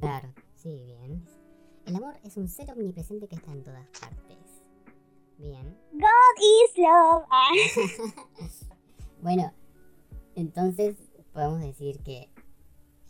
Claro, 0.00 0.32
sí, 0.54 0.82
bien. 0.84 1.24
El 1.86 1.96
amor 1.96 2.16
es 2.24 2.36
un 2.36 2.48
ser 2.48 2.70
omnipresente 2.72 3.28
que 3.28 3.36
está 3.36 3.52
en 3.52 3.64
todas 3.64 3.86
partes. 4.00 4.38
Bien. 5.38 5.76
God 5.92 6.36
is 6.38 6.78
love. 6.78 7.24
Bueno, 9.22 9.52
entonces 10.34 10.96
podemos 11.34 11.60
decir 11.60 12.00
que 12.00 12.30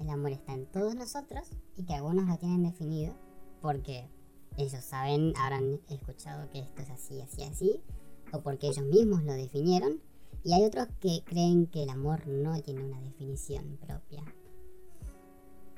el 0.00 0.10
amor 0.10 0.32
está 0.32 0.54
en 0.54 0.66
todos 0.66 0.96
nosotros 0.96 1.48
y 1.76 1.84
que 1.84 1.94
algunos 1.94 2.26
lo 2.26 2.36
tienen 2.36 2.64
definido 2.64 3.14
porque 3.62 4.08
ellos 4.56 4.84
saben, 4.84 5.32
habrán 5.36 5.80
escuchado 5.88 6.50
que 6.50 6.60
esto 6.60 6.82
es 6.82 6.90
así, 6.90 7.20
así, 7.20 7.42
así, 7.44 7.80
o 8.32 8.40
porque 8.40 8.68
ellos 8.68 8.84
mismos 8.84 9.22
lo 9.22 9.32
definieron, 9.32 10.00
y 10.42 10.52
hay 10.54 10.64
otros 10.64 10.88
que 11.00 11.22
creen 11.24 11.66
que 11.66 11.82
el 11.82 11.90
amor 11.90 12.26
no 12.26 12.60
tiene 12.62 12.84
una 12.84 13.00
definición 13.00 13.78
propia. 13.78 14.22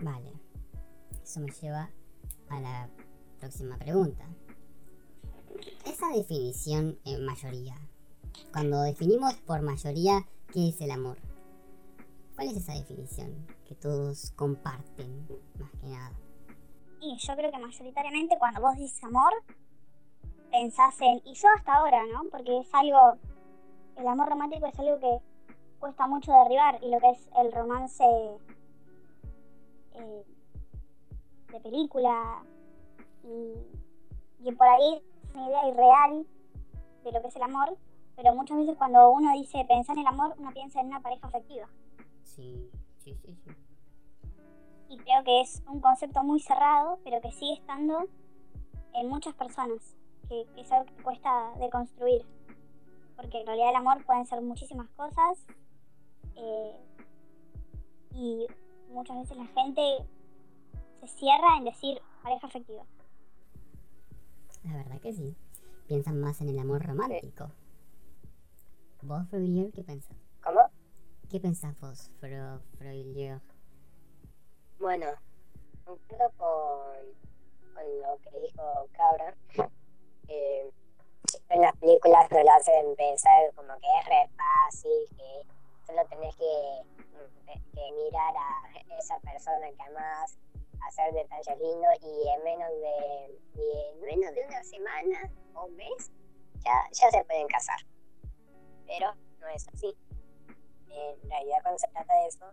Vale, 0.00 0.32
eso 1.22 1.40
me 1.40 1.52
lleva 1.52 1.90
a 2.48 2.60
la 2.60 2.88
próxima 3.38 3.76
pregunta. 3.78 4.24
Esa 5.86 6.08
definición 6.08 6.98
en 7.04 7.24
mayoría, 7.24 7.76
cuando 8.52 8.82
definimos 8.82 9.34
por 9.46 9.62
mayoría 9.62 10.26
qué 10.52 10.68
es 10.68 10.80
el 10.80 10.90
amor, 10.90 11.18
¿cuál 12.34 12.48
es 12.48 12.56
esa 12.56 12.74
definición 12.74 13.46
que 13.66 13.74
todos 13.74 14.32
comparten 14.32 15.26
más 15.58 15.70
que 15.80 15.86
nada? 15.88 16.12
Y 17.00 17.16
yo 17.16 17.34
creo 17.34 17.50
que 17.50 17.58
mayoritariamente 17.58 18.36
cuando 18.38 18.60
vos 18.60 18.76
dices 18.76 19.02
amor, 19.04 19.32
pensás 20.50 21.00
en, 21.00 21.20
y 21.24 21.34
yo 21.34 21.48
hasta 21.56 21.74
ahora, 21.74 22.04
¿no? 22.06 22.24
Porque 22.30 22.60
es 22.60 22.68
algo, 22.72 23.18
el 23.96 24.06
amor 24.06 24.28
romántico 24.28 24.66
es 24.66 24.78
algo 24.78 24.98
que 25.00 25.18
cuesta 25.80 26.06
mucho 26.06 26.32
derribar 26.32 26.78
y 26.82 26.90
lo 26.90 27.00
que 27.00 27.10
es 27.10 27.28
el 27.38 27.50
romance 27.52 28.04
eh, 29.94 30.24
de 31.52 31.60
película 31.60 32.42
y, 33.22 34.48
y 34.48 34.52
por 34.52 34.66
ahí 34.66 35.02
es 35.22 35.34
una 35.34 35.48
idea 35.48 35.68
irreal 35.68 36.26
de 37.04 37.12
lo 37.12 37.20
que 37.20 37.28
es 37.28 37.36
el 37.36 37.42
amor, 37.42 37.76
pero 38.16 38.34
muchas 38.34 38.58
veces 38.58 38.76
cuando 38.76 39.10
uno 39.10 39.32
dice 39.34 39.64
pensar 39.68 39.96
en 39.96 40.02
el 40.02 40.06
amor, 40.06 40.34
uno 40.38 40.50
piensa 40.52 40.80
en 40.80 40.86
una 40.86 41.00
pareja 41.00 41.26
afectiva. 41.26 41.68
Sí, 42.22 42.70
sí, 42.98 43.14
sí, 43.14 43.34
sí. 43.34 43.50
Y 44.88 44.98
creo 44.98 45.24
que 45.24 45.40
es 45.40 45.62
un 45.66 45.80
concepto 45.80 46.22
muy 46.22 46.40
cerrado, 46.40 46.98
pero 47.04 47.20
que 47.20 47.32
sigue 47.32 47.54
estando 47.54 48.06
en 48.94 49.08
muchas 49.08 49.34
personas, 49.34 49.96
que, 50.28 50.46
es 50.56 50.70
algo 50.70 50.86
que 50.86 51.02
cuesta 51.02 51.52
de 51.58 51.70
construir. 51.70 52.26
Porque 53.16 53.40
en 53.40 53.46
realidad 53.46 53.70
el 53.70 53.76
amor 53.76 54.04
pueden 54.04 54.26
ser 54.26 54.40
muchísimas 54.42 54.88
cosas 54.90 55.46
eh, 56.36 56.76
y 58.14 58.46
muchas 58.90 59.16
veces 59.16 59.36
la 59.36 59.46
gente 59.46 59.82
se 61.02 61.08
cierra 61.08 61.56
en 61.58 61.64
decir 61.64 62.00
pareja 62.22 62.46
afectiva. 62.46 62.84
La 64.62 64.76
verdad 64.76 65.00
que 65.00 65.12
sí. 65.12 65.36
Piensan 65.88 66.20
más 66.20 66.40
en 66.40 66.48
el 66.48 66.58
amor 66.60 66.86
romántico. 66.86 67.50
¿Vos, 69.02 69.28
Freud, 69.28 69.72
qué 69.74 69.82
pensás? 69.82 70.16
¿Cómo? 70.44 70.60
¿Qué 71.28 71.40
pensás 71.40 71.78
vos, 71.80 72.10
Freud? 72.20 73.40
Bueno, 74.78 75.06
poco 75.84 76.30
con, 76.36 77.74
con 77.74 78.00
lo 78.00 78.16
que 78.18 78.40
dijo 78.40 78.88
Cabra. 78.92 79.34
Eh, 80.28 80.70
en 81.48 81.60
las 81.60 81.76
películas 81.78 82.30
no 82.30 82.42
lo 82.42 82.52
hacen 82.52 82.94
pensar 82.96 83.52
como 83.56 83.74
que 83.74 83.86
es 83.98 84.06
re 84.06 84.30
fácil, 84.36 85.16
que 85.16 85.46
solo 85.84 86.06
tenés 86.08 86.36
que, 86.36 86.82
que 87.74 87.92
mirar 87.92 88.34
a 88.36 88.98
esa 88.98 89.18
persona 89.18 89.66
que 89.72 89.82
amás 89.82 90.38
hacer 90.86 91.12
detalles 91.12 91.58
lindos 91.58 91.94
y 92.02 92.28
en 92.28 92.44
menos 92.44 92.70
de, 92.70 93.92
en 93.92 94.00
menos 94.00 94.34
de 94.34 94.46
una 94.46 94.64
semana 94.64 95.32
o 95.54 95.68
mes 95.68 96.10
ya, 96.64 96.88
ya 96.92 97.10
se 97.10 97.24
pueden 97.24 97.46
casar. 97.48 97.78
Pero 98.86 99.14
no 99.40 99.48
es 99.48 99.66
así. 99.68 99.96
En 100.88 101.30
realidad 101.30 101.58
cuando 101.62 101.78
se 101.78 101.88
trata 101.88 102.14
de 102.14 102.26
eso 102.26 102.46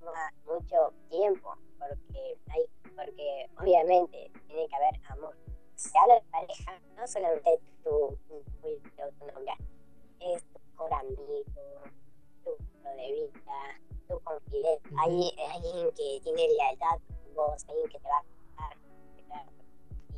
toma 0.00 0.32
mucho 0.46 0.92
tiempo 1.10 1.54
porque 1.78 2.38
hay 2.50 2.64
porque 2.96 3.48
obviamente 3.60 4.30
tiene 4.48 4.68
que 4.68 4.76
haber 4.76 5.00
amor. 5.08 5.36
Si 5.76 5.96
habla 5.96 6.14
de 6.14 6.22
pareja, 6.32 6.80
no 6.96 7.06
solamente 7.06 7.60
tu, 7.84 8.18
tu, 8.26 8.42
tu 8.42 9.26
novia, 9.26 9.56
es 10.18 10.42
tu 10.44 10.58
mejor 10.58 10.94
amigo, 10.94 11.44
tu 12.44 12.56
de 12.96 13.30
tu 14.08 14.20
confidente. 14.20 14.90
Hay 14.98 15.32
alguien 15.54 15.90
que 15.92 16.20
tiene 16.22 16.48
lealtad 16.48 16.98
con 17.06 17.34
vos, 17.34 17.64
alguien 17.68 17.88
que 17.88 17.98
te 17.98 18.08
va 18.08 18.18
a 18.56 18.68
dar. 19.28 19.46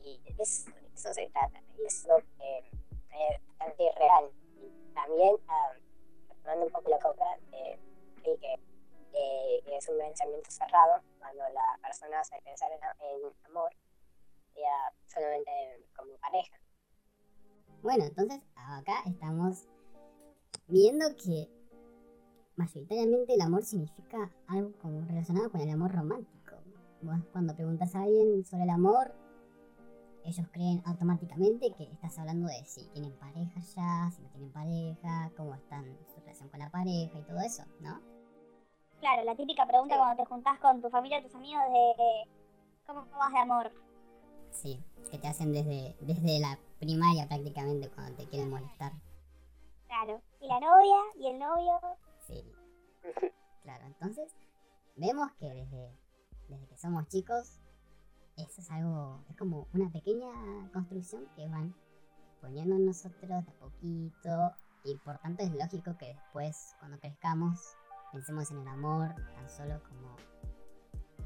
Y 0.04 0.20
eso, 0.38 0.70
eso 0.94 1.12
se 1.12 1.28
trata. 1.30 1.60
Y 1.78 1.86
es 1.86 2.06
lo 2.06 2.16
que 2.18 2.58
es 2.58 3.40
bastante 3.46 3.92
real. 3.98 4.30
Y 4.56 4.94
también, 4.94 5.34
uh, 5.34 6.62
un 6.62 6.70
poco 6.70 6.90
la 6.90 6.98
copa, 6.98 7.24
eh, 7.52 7.78
que, 8.22 8.38
que, 8.38 8.60
es 9.76 9.88
un 9.88 9.98
pensamiento 9.98 10.50
cerrado 10.50 11.02
cuando 11.18 11.42
la 11.50 11.78
persona 11.82 12.20
hace 12.20 12.40
pensar 12.42 12.70
en, 12.72 12.78
en 12.78 13.32
amor, 13.44 13.70
ya 14.54 14.92
solamente 15.06 15.50
como 15.96 16.16
pareja. 16.18 16.58
Bueno, 17.82 18.04
entonces 18.04 18.40
acá 18.54 19.02
estamos 19.06 19.66
viendo 20.66 21.06
que 21.16 21.59
mayoritariamente 22.60 23.34
el 23.34 23.40
amor 23.40 23.62
significa 23.62 24.30
algo 24.46 24.72
como 24.82 25.00
relacionado 25.00 25.50
con 25.50 25.62
el 25.62 25.70
amor 25.70 25.92
romántico. 25.92 26.56
cuando 27.32 27.54
preguntas 27.56 27.94
a 27.94 28.02
alguien 28.02 28.44
sobre 28.44 28.64
el 28.64 28.70
amor, 28.70 29.14
ellos 30.24 30.46
creen 30.52 30.82
automáticamente 30.84 31.72
que 31.72 31.84
estás 31.84 32.18
hablando 32.18 32.46
de 32.48 32.62
si 32.66 32.84
tienen 32.88 33.12
pareja 33.14 33.60
ya, 33.60 34.10
si 34.14 34.20
no 34.20 34.28
tienen 34.28 34.52
pareja, 34.52 35.30
cómo 35.38 35.54
están 35.54 35.84
su 36.12 36.20
relación 36.20 36.50
con 36.50 36.60
la 36.60 36.70
pareja 36.70 37.18
y 37.18 37.22
todo 37.22 37.40
eso, 37.40 37.64
¿no? 37.80 37.98
Claro, 39.00 39.24
la 39.24 39.34
típica 39.34 39.66
pregunta 39.66 39.96
cuando 39.96 40.22
te 40.22 40.28
juntás 40.28 40.58
con 40.58 40.82
tu 40.82 40.90
familia 40.90 41.20
o 41.20 41.22
tus 41.22 41.34
amigos 41.34 41.62
de 41.72 42.28
¿cómo 42.86 43.06
vas 43.18 43.32
de 43.32 43.38
amor? 43.38 43.72
Sí, 44.50 44.78
que 45.10 45.18
te 45.18 45.28
hacen 45.28 45.52
desde, 45.52 45.96
desde 46.00 46.40
la 46.40 46.58
primaria 46.78 47.26
prácticamente 47.26 47.88
cuando 47.88 48.16
te 48.16 48.28
quieren 48.28 48.50
molestar. 48.50 48.92
Claro, 49.86 50.20
y 50.40 50.46
la 50.46 50.60
novia 50.60 50.98
y 51.18 51.26
el 51.28 51.38
novio 51.38 51.80
Claro, 53.62 53.86
entonces 53.86 54.34
vemos 54.96 55.30
que 55.38 55.48
desde, 55.48 55.96
desde 56.48 56.66
que 56.66 56.76
somos 56.76 57.06
chicos, 57.08 57.60
eso 58.36 58.60
es 58.60 58.70
algo, 58.70 59.24
es 59.28 59.36
como 59.36 59.68
una 59.74 59.90
pequeña 59.90 60.30
construcción 60.72 61.26
que 61.36 61.48
van 61.48 61.74
poniendo 62.40 62.76
en 62.76 62.86
nosotros 62.86 63.28
de 63.28 63.34
a 63.34 63.42
poquito 63.42 64.52
y 64.84 64.96
por 64.98 65.18
tanto 65.18 65.42
es 65.42 65.52
lógico 65.52 65.96
que 65.98 66.06
después 66.06 66.74
cuando 66.78 66.98
crezcamos 66.98 67.76
pensemos 68.12 68.50
en 68.50 68.58
el 68.58 68.68
amor 68.68 69.14
tan 69.34 69.50
solo 69.50 69.82
como 69.84 70.16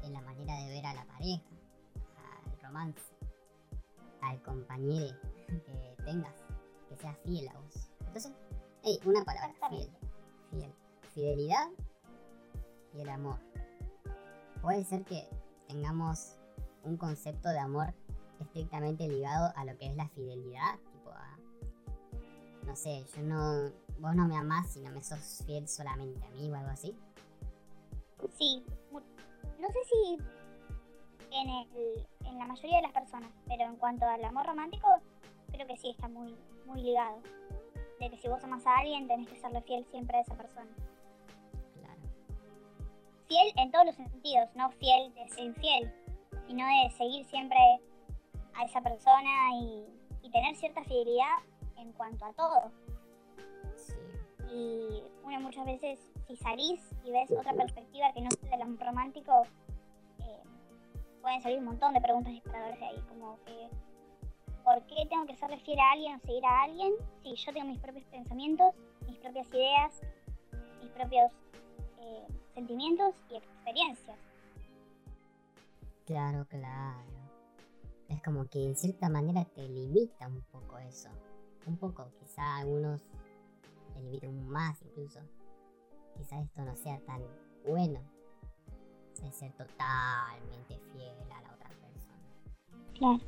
en 0.03 0.13
la 0.13 0.21
manera 0.21 0.55
de 0.57 0.67
ver 0.67 0.85
a 0.85 0.93
la 0.93 1.05
pareja, 1.05 1.43
al 2.45 2.59
romance, 2.61 3.01
al 4.21 4.41
compañero 4.43 5.17
que 5.47 5.95
tengas, 6.03 6.43
que 6.89 6.97
sea 6.97 7.15
fiel 7.23 7.47
a 7.49 7.59
vos. 7.59 7.89
Entonces, 8.01 8.33
hey, 8.83 8.99
una 9.05 9.23
palabra, 9.23 9.55
fiel, 9.69 9.89
fiel 10.51 10.73
fidelidad 11.15 11.69
y 12.93 13.01
el 13.01 13.09
amor. 13.09 13.39
Puede 14.61 14.83
ser 14.83 15.03
que 15.05 15.27
tengamos 15.67 16.35
un 16.83 16.97
concepto 16.97 17.49
de 17.49 17.59
amor 17.59 17.93
estrictamente 18.39 19.07
ligado 19.07 19.51
a 19.55 19.65
lo 19.65 19.77
que 19.77 19.87
es 19.87 19.95
la 19.95 20.09
fidelidad, 20.09 20.77
tipo 20.91 21.09
a, 21.11 21.37
no 22.65 22.75
sé, 22.75 23.05
yo 23.15 23.23
no, 23.23 23.71
vos 23.99 24.13
no 24.13 24.27
me 24.27 24.35
amás 24.35 24.73
si 24.73 24.81
no 24.81 24.91
me 24.91 25.01
sos 25.01 25.43
fiel 25.45 25.67
solamente 25.67 26.23
a 26.25 26.29
mí 26.31 26.51
o 26.51 26.55
algo 26.55 26.69
así. 26.69 26.93
Sí, 28.37 28.63
no 28.91 29.67
sé 29.67 29.79
si 29.85 30.17
en, 31.31 31.49
el, 31.49 32.07
en 32.25 32.39
la 32.39 32.45
mayoría 32.45 32.77
de 32.77 32.83
las 32.83 32.91
personas, 32.91 33.31
pero 33.47 33.63
en 33.63 33.77
cuanto 33.77 34.05
al 34.05 34.23
amor 34.25 34.45
romántico, 34.45 34.87
creo 35.51 35.65
que 35.65 35.77
sí 35.77 35.91
está 35.91 36.09
muy, 36.09 36.35
muy 36.65 36.81
ligado. 36.81 37.21
De 37.99 38.09
que 38.09 38.17
si 38.17 38.27
vos 38.27 38.43
amas 38.43 38.65
a 38.67 38.79
alguien, 38.79 39.07
tenés 39.07 39.29
que 39.29 39.39
serle 39.39 39.61
fiel 39.61 39.85
siempre 39.89 40.17
a 40.17 40.21
esa 40.21 40.35
persona 40.35 40.69
fiel 43.27 43.51
en 43.57 43.71
todos 43.71 43.85
los 43.85 43.95
sentidos, 43.95 44.49
no 44.55 44.69
fiel 44.71 45.13
de 45.13 45.27
ser 45.29 45.45
infiel, 45.45 45.93
sino 46.47 46.65
de 46.65 46.89
seguir 46.91 47.25
siempre 47.25 47.57
a 48.53 48.65
esa 48.65 48.81
persona 48.81 49.29
y, 49.61 49.85
tener 50.31 50.53
cierta 50.57 50.83
fidelidad 50.83 51.37
en 51.77 51.93
cuanto 51.93 52.25
a 52.25 52.33
todo. 52.33 52.69
Y 54.51 55.01
uno 55.23 55.39
muchas 55.39 55.65
veces, 55.65 55.97
si 56.27 56.35
salís 56.35 56.81
y 57.05 57.11
ves 57.11 57.31
otra 57.31 57.53
perspectiva 57.53 58.11
que 58.11 58.19
no 58.19 58.27
es 58.27 58.41
del 58.41 58.61
amor 58.61 58.85
romántico, 58.85 59.43
eh, 60.19 60.43
pueden 61.21 61.41
salir 61.41 61.59
un 61.59 61.65
montón 61.65 61.93
de 61.93 62.01
preguntas 62.01 62.33
disparadores 62.33 62.77
de 62.81 62.85
ahí, 62.85 62.99
como 63.07 63.37
que 63.45 63.69
¿por 64.65 64.81
qué 64.87 65.05
tengo 65.09 65.25
que 65.25 65.37
serle 65.37 65.57
fiel 65.59 65.79
a 65.79 65.91
alguien 65.91 66.15
o 66.15 66.19
seguir 66.19 66.43
a 66.43 66.63
alguien 66.63 66.93
si 67.23 67.35
yo 67.35 67.53
tengo 67.53 67.67
mis 67.67 67.79
propios 67.79 68.03
pensamientos, 68.07 68.73
mis 69.07 69.17
propias 69.19 69.47
ideas, 69.53 70.01
mis 70.81 70.91
propios 70.91 71.31
eh, 71.99 72.27
sentimientos 72.55 73.13
y 73.29 73.35
experiencias? 73.35 74.17
Claro, 76.05 76.45
claro. 76.47 77.03
Es 78.09 78.21
como 78.23 78.45
que 78.45 78.63
en 78.63 78.75
cierta 78.75 79.09
manera 79.09 79.45
te 79.45 79.67
limita 79.67 80.27
un 80.27 80.41
poco 80.51 80.77
eso. 80.79 81.09
Un 81.67 81.77
poco, 81.77 82.11
quizá 82.19 82.57
algunos 82.57 83.01
te 83.93 84.01
limitan 84.01 84.47
más 84.47 84.81
incluso. 84.83 85.19
Quizá 86.15 86.39
esto 86.39 86.61
no 86.63 86.75
sea 86.75 86.99
tan 87.01 87.21
bueno 87.67 87.99
de 89.21 89.31
ser 89.31 89.51
totalmente 89.53 90.79
fiel 90.91 91.31
a 91.31 91.41
la 91.41 91.53
otra 91.53 91.69
persona. 91.69 92.93
Claro. 92.93 93.19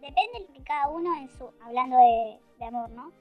Depende 0.00 0.38
de 0.38 0.46
lo 0.46 0.52
que 0.54 0.62
cada 0.64 0.88
uno 0.88 1.14
en 1.16 1.28
su. 1.28 1.50
hablando 1.60 1.96
de, 1.96 2.40
de 2.58 2.64
amor, 2.64 2.90
¿no? 2.90 3.12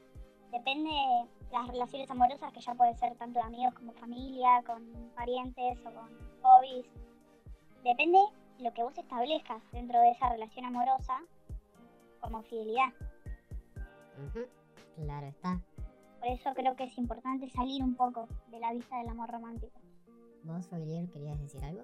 Depende 0.51 0.89
de 0.89 1.34
las 1.51 1.67
relaciones 1.67 2.09
amorosas 2.09 2.51
que 2.53 2.61
ya 2.61 2.73
pueden 2.73 2.95
ser 2.97 3.15
tanto 3.15 3.39
de 3.39 3.45
amigos 3.45 3.73
como 3.73 3.93
familia, 3.93 4.63
con 4.65 4.83
parientes 5.15 5.79
o 5.85 5.91
con 5.91 6.09
hobbies. 6.41 6.85
Depende 7.83 8.19
lo 8.59 8.73
que 8.73 8.83
vos 8.83 8.97
establezcas 8.97 9.61
dentro 9.71 9.99
de 9.99 10.11
esa 10.11 10.29
relación 10.29 10.65
amorosa 10.65 11.21
como 12.21 12.41
fidelidad. 12.43 12.93
Claro 14.95 15.27
está. 15.27 15.61
Por 16.19 16.29
eso 16.29 16.53
creo 16.55 16.75
que 16.75 16.85
es 16.85 16.97
importante 16.97 17.49
salir 17.49 17.83
un 17.83 17.95
poco 17.95 18.27
de 18.47 18.59
la 18.59 18.73
vista 18.73 18.97
del 18.97 19.09
amor 19.09 19.29
romántico. 19.29 19.79
¿Vos, 20.43 20.69
Rogelio, 20.71 21.09
querías 21.11 21.39
decir 21.39 21.63
algo? 21.63 21.81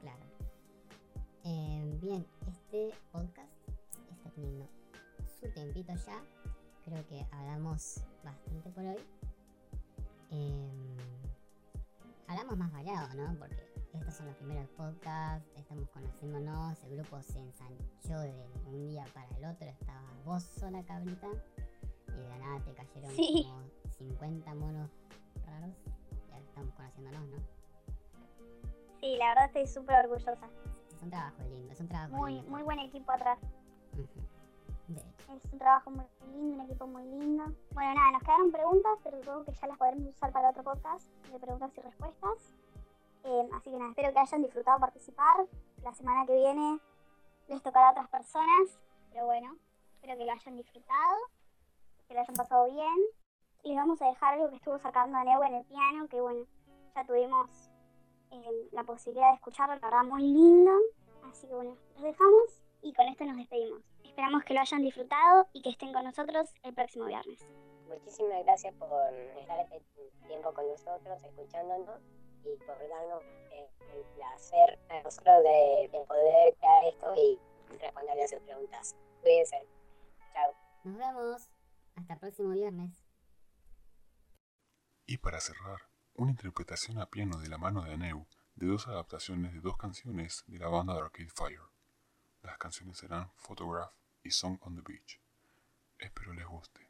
Claro. 0.00 0.24
Eh, 1.44 1.98
bien, 2.00 2.26
este 2.48 2.92
podcast 3.12 3.52
está 4.10 4.30
teniendo 4.30 4.68
su 5.40 5.52
tempito 5.52 5.92
ya. 5.94 6.22
Creo 6.90 7.06
que 7.06 7.24
hablamos 7.30 8.02
bastante 8.24 8.68
por 8.70 8.84
hoy. 8.84 8.98
Em, 10.30 10.96
hablamos 12.26 12.56
más 12.58 12.72
variado, 12.72 13.14
¿no? 13.14 13.38
Porque 13.38 13.72
estos 13.92 14.14
son 14.14 14.26
los 14.26 14.34
primeros 14.36 14.68
podcasts, 14.70 15.48
estamos 15.56 15.88
conociéndonos, 15.90 16.82
el 16.84 16.96
grupo 16.96 17.22
se 17.22 17.38
ensanchó 17.38 18.18
de 18.20 18.44
un 18.66 18.88
día 18.88 19.04
para 19.14 19.28
el 19.36 19.44
otro, 19.44 19.68
estaba 19.68 20.02
vos 20.24 20.42
sola, 20.42 20.82
cabrita, 20.82 21.28
y 22.08 22.12
de 22.12 22.28
la 22.28 22.38
nada 22.38 22.60
te 22.64 22.74
cayeron 22.74 23.10
Sí. 23.14 23.46
como 23.48 23.62
50 23.96 24.54
monos 24.56 24.90
raros, 25.46 25.70
y 26.26 26.32
ahora 26.32 26.44
estamos 26.44 26.74
conociéndonos, 26.74 27.28
¿no? 27.28 27.36
Sí, 29.00 29.16
la 29.16 29.28
verdad 29.28 29.44
estoy 29.46 29.66
súper 29.68 29.96
orgullosa. 30.06 30.48
Es 30.92 31.02
un 31.02 31.10
trabajo 31.10 31.42
lindo, 31.44 31.72
es 31.72 31.80
un 31.80 31.88
trabajo 31.88 32.16
Muy, 32.16 32.34
lindo. 32.34 32.50
muy 32.50 32.62
buen 32.64 32.78
equipo 32.80 33.12
atrás. 33.12 33.38
Hecho. 33.96 34.20
Es 35.36 35.44
un 35.52 35.58
trabajo 35.58 35.90
muy 35.90 36.04
lindo, 36.32 36.54
un 36.56 36.60
equipo 36.62 36.86
muy 36.88 37.04
lindo. 37.04 37.44
Bueno, 37.72 37.94
nada, 37.94 38.10
nos 38.12 38.22
quedaron 38.22 38.50
preguntas, 38.50 38.98
pero 39.04 39.18
supongo 39.18 39.44
que 39.44 39.52
ya 39.52 39.66
las 39.68 39.78
podremos 39.78 40.08
usar 40.08 40.32
para 40.32 40.50
otro 40.50 40.64
podcast 40.64 41.08
de 41.30 41.38
preguntas 41.38 41.70
y 41.76 41.80
respuestas. 41.80 42.54
Eh, 43.22 43.48
así 43.54 43.70
que 43.70 43.76
nada, 43.76 43.90
espero 43.90 44.12
que 44.12 44.18
hayan 44.18 44.42
disfrutado 44.42 44.80
participar. 44.80 45.46
La 45.84 45.94
semana 45.94 46.26
que 46.26 46.34
viene 46.34 46.80
les 47.46 47.62
tocará 47.62 47.88
a 47.88 47.90
otras 47.92 48.08
personas, 48.08 48.80
pero 49.12 49.26
bueno, 49.26 49.56
espero 49.94 50.18
que 50.18 50.24
lo 50.24 50.32
hayan 50.32 50.56
disfrutado, 50.56 51.16
que 52.08 52.14
lo 52.14 52.20
hayan 52.20 52.34
pasado 52.34 52.64
bien. 52.66 52.96
Les 53.62 53.76
vamos 53.76 54.02
a 54.02 54.06
dejar 54.06 54.34
algo 54.34 54.50
que 54.50 54.56
estuvo 54.56 54.78
sacando 54.78 55.16
Neu 55.22 55.42
en 55.44 55.54
el 55.54 55.64
piano, 55.64 56.08
que 56.08 56.20
bueno, 56.20 56.44
ya 56.94 57.04
tuvimos 57.04 57.70
eh, 58.32 58.68
la 58.72 58.82
posibilidad 58.82 59.30
de 59.30 59.36
escucharlo, 59.36 59.76
la 59.76 59.80
verdad 59.80 60.04
muy 60.04 60.22
lindo. 60.22 60.72
Así 61.30 61.46
que 61.46 61.54
bueno, 61.54 61.76
los 61.94 62.02
dejamos 62.02 62.60
y 62.82 62.92
con 62.94 63.06
esto 63.06 63.24
nos 63.24 63.36
despedimos. 63.36 63.80
Esperamos 64.20 64.44
que 64.44 64.52
lo 64.52 64.60
hayan 64.60 64.82
disfrutado 64.82 65.48
y 65.54 65.62
que 65.62 65.70
estén 65.70 65.94
con 65.94 66.04
nosotros 66.04 66.50
el 66.62 66.74
próximo 66.74 67.06
viernes. 67.06 67.40
Muchísimas 67.88 68.44
gracias 68.44 68.74
por 68.74 69.14
estar 69.14 69.60
este 69.60 69.80
tiempo 70.26 70.52
con 70.52 70.68
nosotros, 70.68 71.24
escuchándonos 71.24 72.02
y 72.44 72.54
por 72.58 72.76
darnos 72.86 73.22
eh, 73.50 73.70
el 73.94 74.04
placer 74.14 74.78
a 74.90 75.02
nosotros 75.02 75.42
de, 75.42 75.88
de 75.90 76.04
poder 76.04 76.54
crear 76.58 76.84
esto 76.84 77.14
y 77.16 77.40
responderle 77.78 78.24
a 78.24 78.28
sus 78.28 78.40
preguntas. 78.40 78.94
Cuídense. 79.22 79.66
Chao. 80.34 80.52
Nos 80.84 80.98
vemos. 80.98 81.50
Hasta 81.96 82.12
el 82.12 82.20
próximo 82.20 82.50
viernes. 82.50 83.02
Y 85.06 85.16
para 85.16 85.40
cerrar, 85.40 85.80
una 86.12 86.32
interpretación 86.32 86.98
a 86.98 87.06
piano 87.06 87.38
de 87.38 87.48
la 87.48 87.56
mano 87.56 87.84
de 87.84 87.94
Aneu 87.94 88.26
de 88.56 88.66
dos 88.66 88.86
adaptaciones 88.86 89.54
de 89.54 89.60
dos 89.60 89.78
canciones 89.78 90.44
de 90.46 90.58
la 90.58 90.68
banda 90.68 90.92
de 90.92 91.00
Arcade 91.00 91.30
Fire. 91.34 91.70
Las 92.42 92.58
canciones 92.58 92.98
serán 92.98 93.32
Photograph 93.36 93.94
y 94.22 94.30
Song 94.30 94.58
on 94.62 94.74
the 94.74 94.82
Beach. 94.82 95.20
Espero 95.98 96.32
les 96.32 96.44
guste. 96.44 96.89